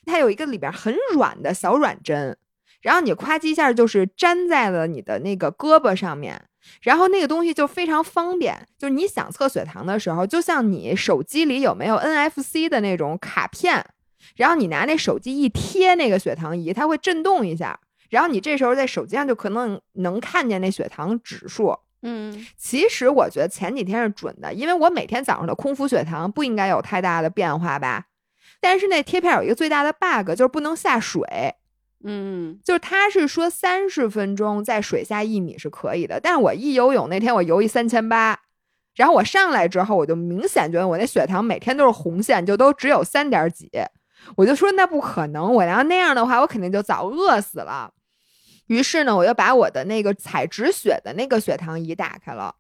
[0.06, 2.38] 它有一个里边很软的小软针，
[2.82, 6.44] 然后你夸叽一下就是粘在了你的那个胳膊上面，
[6.82, 13.86] 然后那个东西就非常方便，就是你想测血糖的时候，就像你手机里有没有 NFC 的那种卡片，
[14.36, 17.80] 然后你拿那手机一贴那个血糖仪，它会震动一下，
[18.10, 21.78] 然后你这时候在手机上就可能能看见那血糖指数。
[22.06, 28.06] 嗯其实我觉得前几天是准的，因为我每天早上的空腹血糖不应该有太大的变化吧。
[28.60, 31.56] 但是那贴片有一个最大的 bug，就是不能下水。
[32.06, 38.38] 嗯就是他是说三十分钟在水下一米是可以的，但是我一游泳那天我游一三千八，
[38.96, 43.72] 然后我上来之后，我就明显觉得我那血糖每天都是红线，就都只有三点几。
[44.36, 47.94] 我就说那不可能，我要那样的话，我肯定就早饿死了。
[48.74, 52.56] 于是呢，我又把我的那个采止血的那个血糖仪打开了，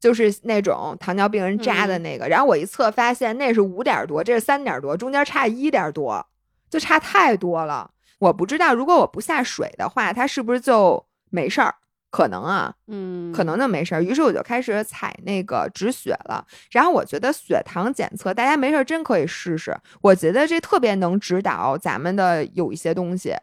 [0.00, 2.26] 就是那种糖尿病人扎的那个。
[2.26, 6.26] 然后我一测发现那是五点多，这是三点多，中间差一点多，
[6.70, 7.90] 就差太多了。
[8.20, 11.74] 我不知道如果我不下水的话，它是不是就没事儿？
[12.10, 14.00] 可能啊，嗯，可能就没事儿。
[14.00, 16.46] 于是我就开始采那个止血了。
[16.70, 19.76] 然后我觉得血糖检测，大家没事儿真可以试试。
[20.00, 23.34] 我觉得这特别能指导咱们的有一些东西。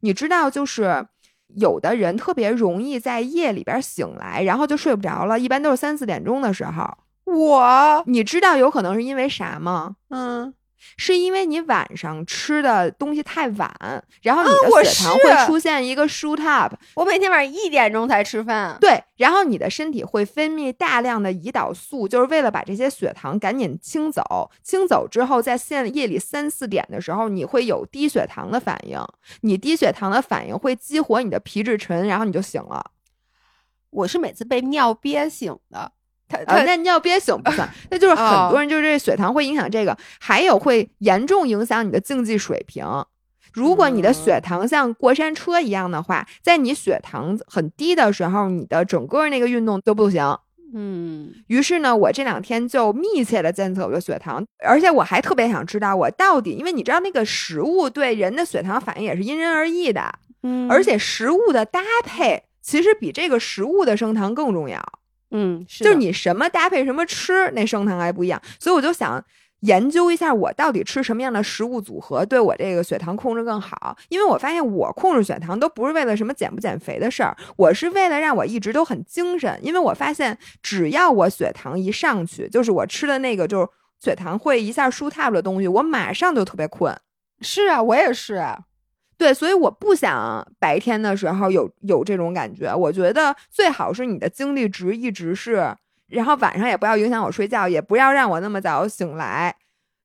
[0.00, 1.06] 你知道，就是
[1.54, 6.88] 有的人特别容易在夜里边醒来，然后就睡不着了，一般都是三四点钟的时候。
[7.24, 9.96] 我，你知道有可能是因为啥吗？
[10.08, 10.54] 嗯。
[10.96, 13.70] 是因为你晚上吃的东西太晚，
[14.22, 16.74] 然后你的血糖会出现一个 shoot up。
[16.94, 18.76] 我每天晚上一点钟才吃饭。
[18.80, 24.50] 对，然后你的身体会分泌大量的胰岛素，就是为了把这些血糖赶紧清走。
[24.62, 28.98] 清走之后，在现夜里三四点的时候，你会有低血糖的反应。
[29.42, 32.92] 你低血糖的反应会激活你的皮质醇，然后你就醒了。
[33.90, 35.92] 我是每次被尿憋醒的。
[36.46, 42.84] 啊，那尿憋醒不算， 那就是很多人就是这血糖会影响这个，还有会严重影响你的竞技水平。
[43.52, 50.24] 如果你的血糖像过山车一样的话，在你血糖很低的时候，你的整个那个运动都不行。
[50.72, 60.14] 嗯，于是呢，我这两天就密切的监测我的血糖，而且我还特别想知道我到底，因为你知道那个食物对人的血糖反应也是因人而异的，
[60.44, 64.80] 嗯，而且食物的搭配其实比这个食物的升糖更重要。
[65.30, 69.24] 嗯，就是你什么搭配什么吃，那升糖还不一样，所以我就想
[69.60, 73.96] 研究一下，我到底吃什么样的食物组合对我这个血糖控制更好。
[74.08, 79.58] 因为我发现我控制血糖都不是为了什么减不减肥的事儿，我是为了让我一直都很精神。
[79.62, 83.68] 因为我发现只要我血糖一上去，就是我吃的那个就是
[84.00, 86.96] 血糖会一下舒塌的东西，我马上就特别困。
[87.42, 88.42] 是啊，我也是。
[89.20, 92.74] 对，所以我不想白天的时候有有这种感觉。
[92.74, 99.54] 我觉得最好是你的精力值一直是，然后晚上也不要影响我睡觉，也不要让我那么早醒来。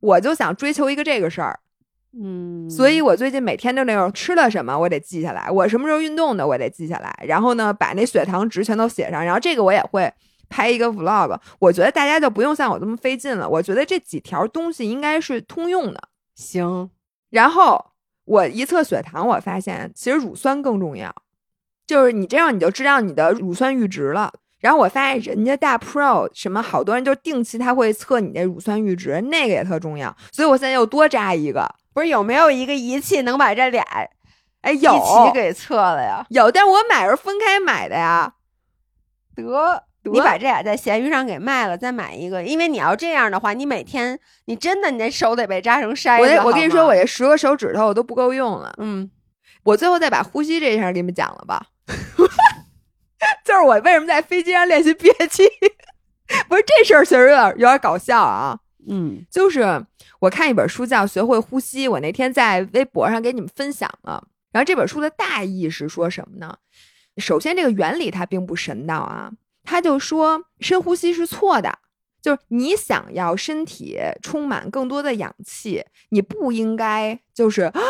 [0.02, 1.58] 我就想追求一个这个事儿，
[2.12, 2.70] 嗯。
[2.70, 7.18] 所以我最近每天都那种吃了什么，我得记下来；我什么时候运动的，我得记下来。
[7.26, 9.24] 然后呢，把那血糖值全都写上。
[9.24, 10.12] 然后这个我也会
[10.50, 11.40] 拍一个 vlog。
[11.60, 13.48] 我觉得大家就不用像我这么费劲了。
[13.48, 16.10] 我觉得这几条东西应该是通用的。
[16.36, 16.90] 行，
[17.30, 17.95] 然后。
[18.26, 21.16] 我一测血糖，我发现其实乳酸更重要，
[21.88, 24.34] 就是你这样你就知道你的乳酸阈值了。
[24.60, 30.16] 然后我发现人家大 Pro 什么好多人就定期他会测你的乳酸阈值，那个也特重要。
[30.32, 33.84] 所以我现在又多扎一个，不是有没有一个仪器能把这俩
[34.62, 36.26] 哎有一起给测了呀？
[36.30, 38.34] 有，但是我买是分开买的呀。
[39.36, 39.85] 得。
[40.12, 46.38] 你把这俩在闲鱼上给卖了，再买一个，因为你要这样的话，你每天你真的你那手得被扎成筛子。
[46.40, 48.74] 我我跟你说，我这十个手指头我都不够用了。
[48.78, 49.10] 嗯，
[49.64, 51.68] 我最后再把呼吸这事儿给你们讲了吧。
[53.44, 55.44] 就是我为什么在飞机上练习憋气？
[56.50, 58.60] 不是这事儿，其实有点有点搞笑啊。
[58.88, 59.84] 嗯，就是
[60.20, 64.28] 我看一本书叫《学会呼吸》，我那天在微博上给你们分享了。
[64.52, 66.56] 然后这本书的大意是说什么呢？
[67.18, 69.32] 首先，这个原理它并不神道啊。
[69.66, 71.80] 他就说深呼吸是错的，
[72.22, 77.82] 就是你想要身体充满更多的氧气，你不应该就是 啊，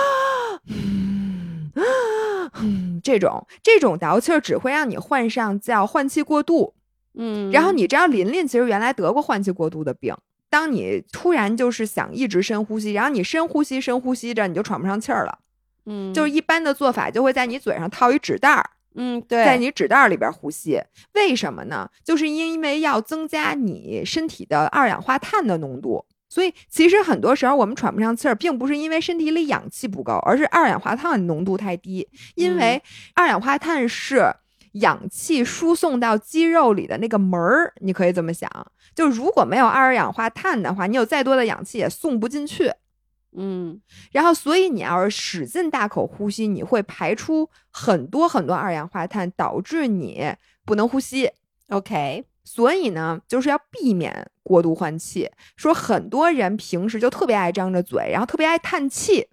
[3.04, 6.74] 这种这种倒气儿只会让你患上叫换气过度。
[7.14, 10.16] 嗯，然后你知道琳琳其实原来得过换气过度的病，
[10.50, 15.40] 当你突然就是想一直深呼吸，然后你深呼吸深呼吸着，你就喘不上气儿了。
[15.86, 18.70] 嗯，就是一般的做法就会在你嘴上套一纸袋儿。
[18.96, 20.82] 嗯，对，在你纸袋里边呼吸，
[21.14, 21.90] 为什么呢？
[22.04, 26.06] 就是因为要增加你身体的二氧化碳的浓度。
[26.28, 32.06] 所以其实很多时候我们喘不上气儿，并不是因为身体里氧气不够，而是二氧化碳浓度太低。
[32.36, 32.82] 因为
[33.14, 34.34] 二氧化碳是
[34.74, 38.50] 氧气输送到肌肉里的那个门儿，你可以这么想。
[38.94, 42.72] 就如果没有二氧化碳的话，你有再多的氧气也送不进去。
[43.38, 43.82] 嗯，
[44.12, 50.34] 然后所以你要是使劲大口呼吸，你会排出很多很多二氧化碳，导致你
[50.66, 51.30] 不能呼吸。
[51.70, 55.30] OK，所以呢，就是要避免过度换气。
[55.56, 59.28] 说很多人平时就特别爱张着嘴，然后特别爱叹气。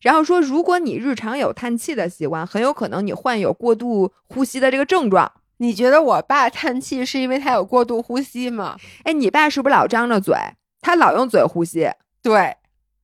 [0.00, 5.30] 然后说，如果你日常有叹气的习惯，很有可能你患有过度呼吸的这个症状。
[5.58, 8.76] 你觉得我爸叹气是因为他有过度呼吸吗？
[9.04, 10.34] 哎，你爸是不是老张着嘴？
[10.80, 11.90] 他老用嘴呼吸。
[12.22, 12.56] 对。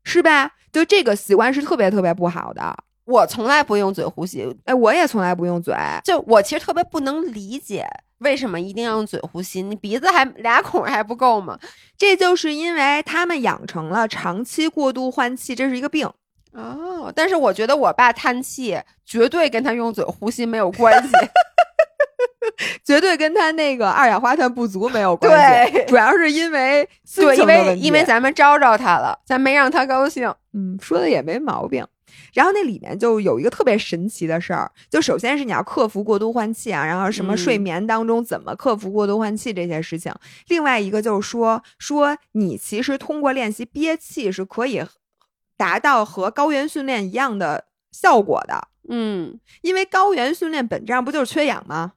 [0.09, 0.53] 是吧？
[0.73, 2.75] 就这个习惯是特别特别不好的。
[3.05, 5.75] 我从来不用嘴呼吸，哎，我也从来不用嘴。
[6.05, 7.87] 就我其实特别不能理解，
[8.19, 9.63] 为什么一定要用嘴呼吸？
[9.63, 11.59] 你鼻子还俩孔还不够吗？
[11.97, 16.11] 这就是因为他们养成了长期过度换气，这是一个病。
[16.53, 21.11] 哦，但是我觉得我爸叹气绝对跟他用嘴呼吸没有关系。
[22.85, 25.31] 绝对跟他那个二氧化碳不足没有关
[25.67, 30.33] 系，对主要是因为 对，因为因为咱们招着他了，咱没让他高兴。
[30.55, 31.87] 嗯说的也没毛病。
[32.33, 40.13] 然后那里面就有一个特别神奇的事儿，就首先是你要克服过度换气啊，然后什么嗯睡眠当中怎么克服过度换气这些事情。
[40.49, 44.83] 另外一个就是说，说你其实通过练习憋气是可以
[45.57, 48.69] 达到和高原训练一样的效果的。
[48.91, 51.93] 嗯因为高原训练本质上不就是缺氧吗？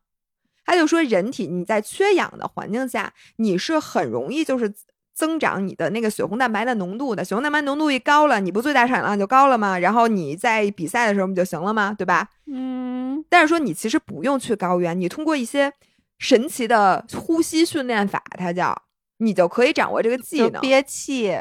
[0.65, 4.73] 他就说，人体你在缺氧的环境下，你是很容易就是
[5.13, 7.25] 增长你的那个血红蛋白的浓度的。
[7.25, 9.77] 血红蛋白浓度一高了，你不最大产量就高了吗？
[9.77, 11.93] 然后你在比赛的时候不就行了吗？
[11.97, 12.29] 对吧？
[12.47, 15.71] 嗯但是说你其实不用去高原，你通过一些
[16.17, 18.75] 神奇的呼吸训练法，它叫
[19.17, 20.61] 你就可以掌握这个技能。
[20.61, 21.37] 憋气。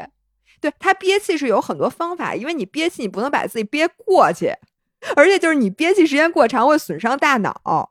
[0.59, 4.51] 对，它憋气是有很多方法，因为你憋气你不能把自己憋过去，
[5.15, 7.90] 而且就是你憋气时间过长会损伤大脑，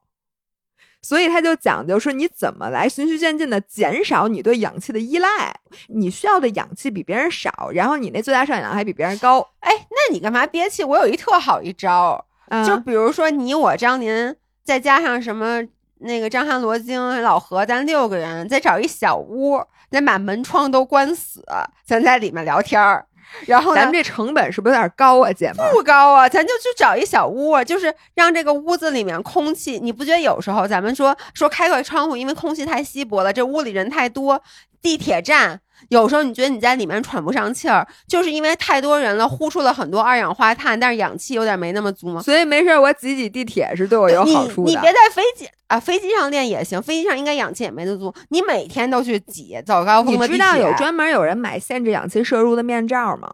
[1.03, 5.55] 所以他就讲究说你怎么来循序渐进的减少你对氧气的依赖，
[5.88, 10.84] 你需要的氧气比别人少，然后你那最大摄氧量还比别人高，哎，那你干嘛憋气？
[10.84, 15.62] 我有一特好一招，嗯、就比如说你我张宁，再加上什么
[16.01, 21.44] 那个张翰、罗京、老何，咱六个人，再找一小屋，咱把门窗都关死，
[21.86, 23.07] 咱在里面聊天儿。
[23.47, 25.66] 然后咱们这成本是不是有点高啊，姐们？
[25.72, 34.43] 不高啊，咱就去找一小屋，就是让这个屋子里面空气，你不觉得有时候咱们说说开个窗户，因为空气太稀薄了，这屋里人太多，
[34.83, 35.61] 地铁站。
[35.89, 42.22] 有时候你觉得你在里面喘不上气儿，就是因为太多人了，呼出了很多二氧化碳，但是氧气有点没那么足嘛。
[42.22, 44.70] 所以没事儿，我挤挤地铁是对我有好处的。
[44.70, 44.74] 你。
[44.74, 48.14] 你别在飞机啊，飞机上练也行，飞机上应该氧气也没那么足。
[48.28, 53.33] 你每天都去挤早高峰你的地铁知道有专门有人买限制氧气摄入的面罩吗？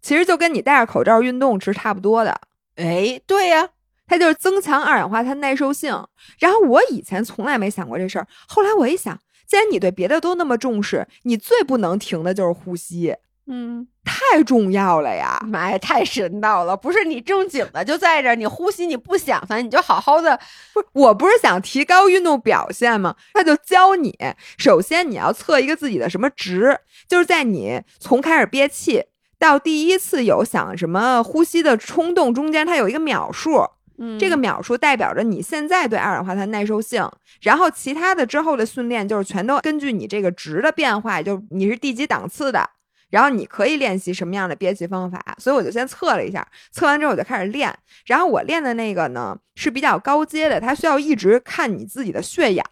[0.00, 2.40] 其实就跟你戴着口罩运动是差不多的。
[2.76, 3.68] 哎，对呀、
[4.06, 5.92] 它就是增强二氧化碳耐受性。
[6.38, 9.18] 然后我以前从来没想过这事儿，后来我一想，
[9.48, 15.42] 既然你对别的都那么重视，你最不能停的就是呼吸，嗯，太重要了呀！
[15.46, 16.76] 妈呀，太神道了！
[16.76, 20.38] 不是你正经的就在这儿，你呼吸你不想它，你就好好的。
[20.74, 23.16] 不是，我不是想提高运动表现吗？
[23.32, 24.14] 他就教你，
[24.58, 26.78] 首先你要测一个自己的什么值，
[27.08, 29.04] 就是在你从开始憋气
[29.38, 33.66] 到第一次有想什么呼吸的冲动中间，它有一个秒数。
[33.98, 37.08] 嗯这个秒数代表着你现在对二氧化碳耐受性，
[37.42, 42.70] 然后其他的之后的训练就是全都根据你这个值的变化，就你是第几档次的，
[43.10, 45.20] 然后你可以练习什么样的憋气方法。
[45.38, 47.76] 所以我就先测了一下，测完之后我就开始练。
[48.06, 52.64] 然后我练的那个呢是比较高阶的，它需要一直看你自己的血氧。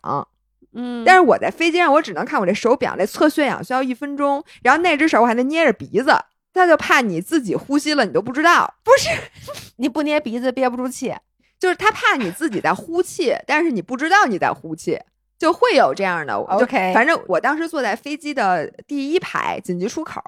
[0.79, 6.13] 嗯，但是我在飞机上我只能看我这手表，那测血氧需要一分钟，然后那只手我还得捏着鼻子，
[6.57, 8.75] 他就怕你自己呼吸了你都不知道。
[8.83, 9.09] 不是
[9.77, 11.15] 你不捏鼻子憋不住气。
[11.59, 15.01] 就是他怕你自己在呼气，但是你不知道你在呼气，
[15.39, 16.35] 就会有这样的。
[16.35, 20.21] OK 反正我当时坐在飞机的第一排紧急出口，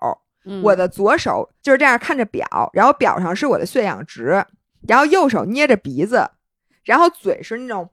[0.47, 4.43] 嗯我的左手就是这样看着表，然后表上是我的血氧值，
[4.87, 6.31] 然后右手捏着鼻子，
[6.85, 7.91] 然后嘴是那种，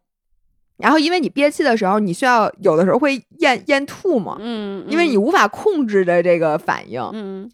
[0.78, 7.02] 然后因为你憋气的时候，你需要有的时候会咽咽吐嘛，嗯，因为你无法控制的这个反应。
[7.12, 7.52] 嗯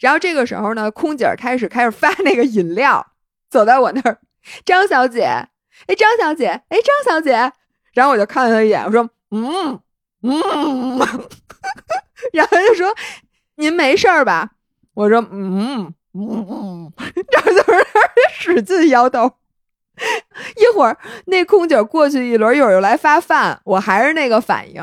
[0.00, 3.06] 然后这个时候呢，空姐开始开始发那个饮料，
[3.48, 4.18] 走在我那儿，
[4.64, 5.24] 张小姐，
[5.86, 7.52] 哎，张小姐，哎，张小姐，
[7.92, 9.78] 然后我就看了她一眼，我说，嗯
[10.22, 10.98] 嗯，
[12.32, 12.94] 然后就说，
[13.56, 14.50] 您没事儿吧？
[14.94, 16.92] 我说，嗯嗯嗯，
[17.30, 17.86] 然后就是
[18.32, 19.30] 使劲摇头。
[20.56, 20.96] 一会儿
[21.26, 24.82] 那空姐过去一轮，一会儿又来发饭，我还是那个反应，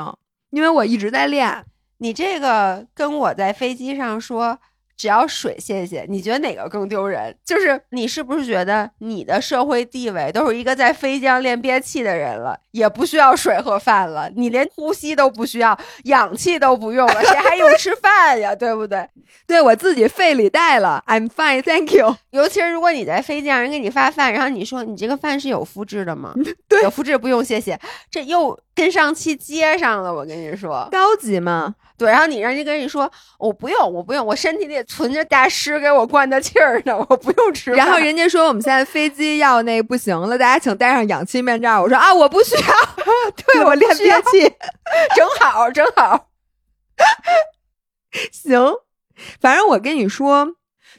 [0.51, 1.65] 因为我一直在练。
[1.97, 4.59] 你这个跟我在飞机上说
[4.97, 7.33] 只要水谢谢，你觉得哪个更丢人？
[7.45, 18.55] 就是你是不是觉得你的社会地位都是一个在飞机上练憋气的人了，也不需要水和饭了，你连呼吸都不需要，氧气都不用了，谁还用吃饭呀？
[18.55, 19.07] 对不对？
[19.45, 22.15] 对我自己肺里带了，I'm fine, thank you。
[22.31, 26.33] 尤其是如果你在飞机上人给你发饭，然后你说你这个饭是有麸质的吗？
[26.67, 27.79] 对有麸质不用谢谢，
[28.09, 30.13] 这又跟上期接上了。
[30.13, 31.75] 我跟你说，高级吗？
[31.97, 37.71] 对，然后你让人跟你说我不用，我不用，我身体里存着大师给我灌的气儿呢，我不用吃。
[37.71, 41.81] 然后人家说我们现在飞机要那不行了，大家请戴上氧气面罩。
[41.81, 42.73] 我说啊，我不需要，
[43.47, 44.41] 对我练憋气
[45.15, 46.29] 正好正好，
[48.31, 48.59] 行。
[49.41, 50.47] 反正我跟你说，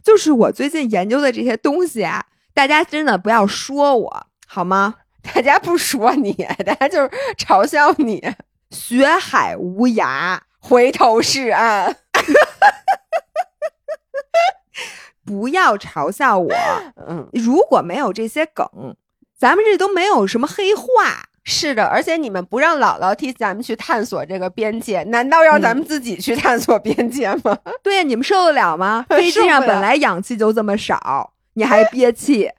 [0.03, 4.97] 就是我最近研究的这些东西啊，大家真的不要说我好吗？
[5.35, 6.33] 大家不说你，
[6.67, 8.35] 大家就是嘲笑你。
[8.71, 11.97] 学海无涯，回头是岸。
[15.25, 16.53] 不要嘲笑我。
[17.07, 18.67] 嗯，如果没有这些梗，
[19.39, 20.85] 咱们这都没有什么黑话。
[21.45, 27.57] 是的，而且你们不让姥姥替咱们去探索这个边界，难道让咱们自己去探索边界吗？
[27.83, 29.05] 对呀，你们受得了吗？
[29.09, 32.51] 飞机上本来氧气就这么少，你还憋气。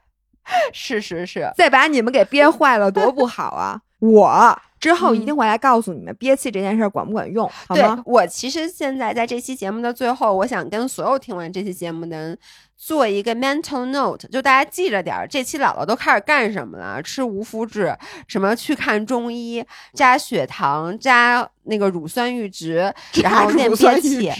[0.73, 3.81] 是是是，再把你们给憋坏了，多不好啊！
[3.99, 8.01] 我之后一定会来告诉你们憋气这件事管不管用，好吗？
[8.05, 12.37] 我其实现在在这期节目的最后，我想跟所有听完这期节目的人
[12.77, 17.01] 做一个 mental note，就大家记着点儿，这期姥姥都开始干什么了？
[17.03, 17.95] 吃无麸质，
[18.27, 19.63] 什么去看中医，
[19.93, 24.31] 加血糖，加那个乳酸阈值，然后 练憋气。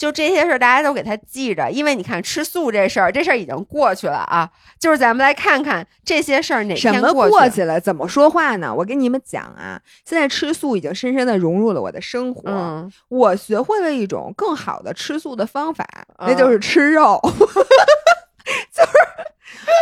[0.00, 4.48] 就这些事儿，大家都给他记着，因为你看吃素这事儿，这事儿已经过去了啊。
[4.78, 8.74] 就是咱们来看看这些事儿哪天过去了，怎么说话呢？
[8.74, 12.50] 我跟你们讲啊，现在吃素已经深深的融入了我的生活。
[12.50, 15.86] 嗯，我学会了一种更好的吃素的方法，
[16.20, 17.20] 那就是吃肉。
[18.72, 18.90] 就是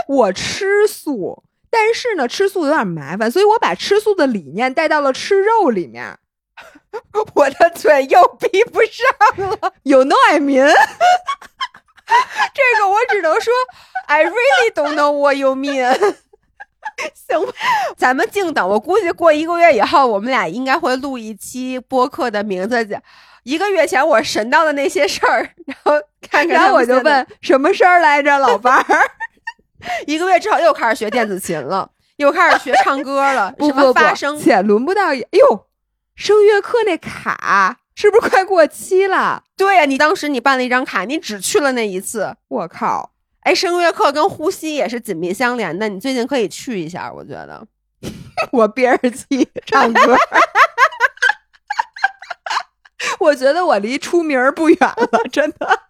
[0.09, 6.19] 我吃素，但是呢，吃素有点麻烦，所以我把吃素的理念带到了吃肉里面。
[7.35, 10.67] 我的嘴又闭不上了，有 no I mean，
[12.55, 13.53] 这个我只能说
[14.07, 16.17] I really don't know what you mean。
[17.15, 17.39] 行，
[17.97, 23.01] 咱们静等，我估计过一个月以后，我们俩应该会录一期播客的名字叫
[23.45, 25.93] “一个月前我神到的那些事儿”，然后
[26.29, 29.11] 看看， 然后我就问什么事儿来着，老伴儿。
[30.07, 35.68] 一个月之后又开始学电子琴了，又开始学唱歌了，什么发声，且轮不到，哎呦。
[36.19, 39.45] 声乐课那卡是不是快过期了？
[39.57, 42.37] 对呀，你当时你办了一张卡，你只去了那一次。
[42.49, 43.13] 我靠！
[43.43, 47.13] 哎，声乐课跟呼吸也是紧密相连的，你最近可以去一下。
[47.13, 47.65] 我觉得
[48.51, 50.17] 我憋着气唱歌，
[53.21, 55.83] 我觉得我离出名不远了， 真的。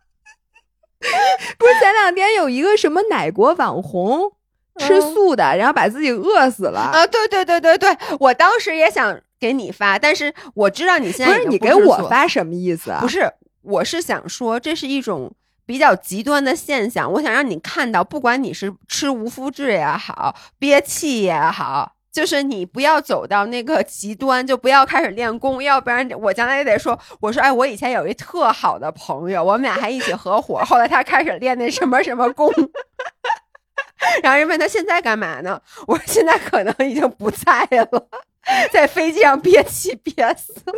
[1.57, 4.31] 不是前两天有一个什么奶国网红
[4.79, 7.07] 吃素的，然后把自己饿死了啊！
[7.07, 9.19] 对对对对对，我当时也想。
[9.39, 13.01] 给你发，但是我知道你现在不是你给我发什么意思啊？
[13.01, 13.31] 不是，
[13.63, 15.33] 我是想说这是一种
[15.65, 32.53] 比较极端的现象，我想让你看到，不管你是吃无麸质也好，憋气也好，就是你不要走到那个极端，就不要开始练功，要不然我将来也得说，我说哎，我以前有一特好的朋友，我们俩还一起合伙，后来他开始练那什么什么功。
[34.23, 35.61] 然后人问他现在干嘛呢？
[35.87, 38.09] 我说现在可能已经不在了，
[38.73, 40.75] 在飞机上憋气憋死了。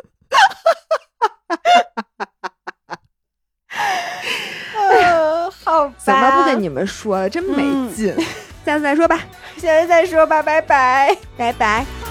[5.64, 7.30] 好吧，怎么不跟你们说了？
[7.30, 7.62] 真没
[7.94, 8.14] 劲。
[8.64, 9.20] 下次再说吧，
[9.56, 12.09] 下次再说吧，拜拜，拜拜。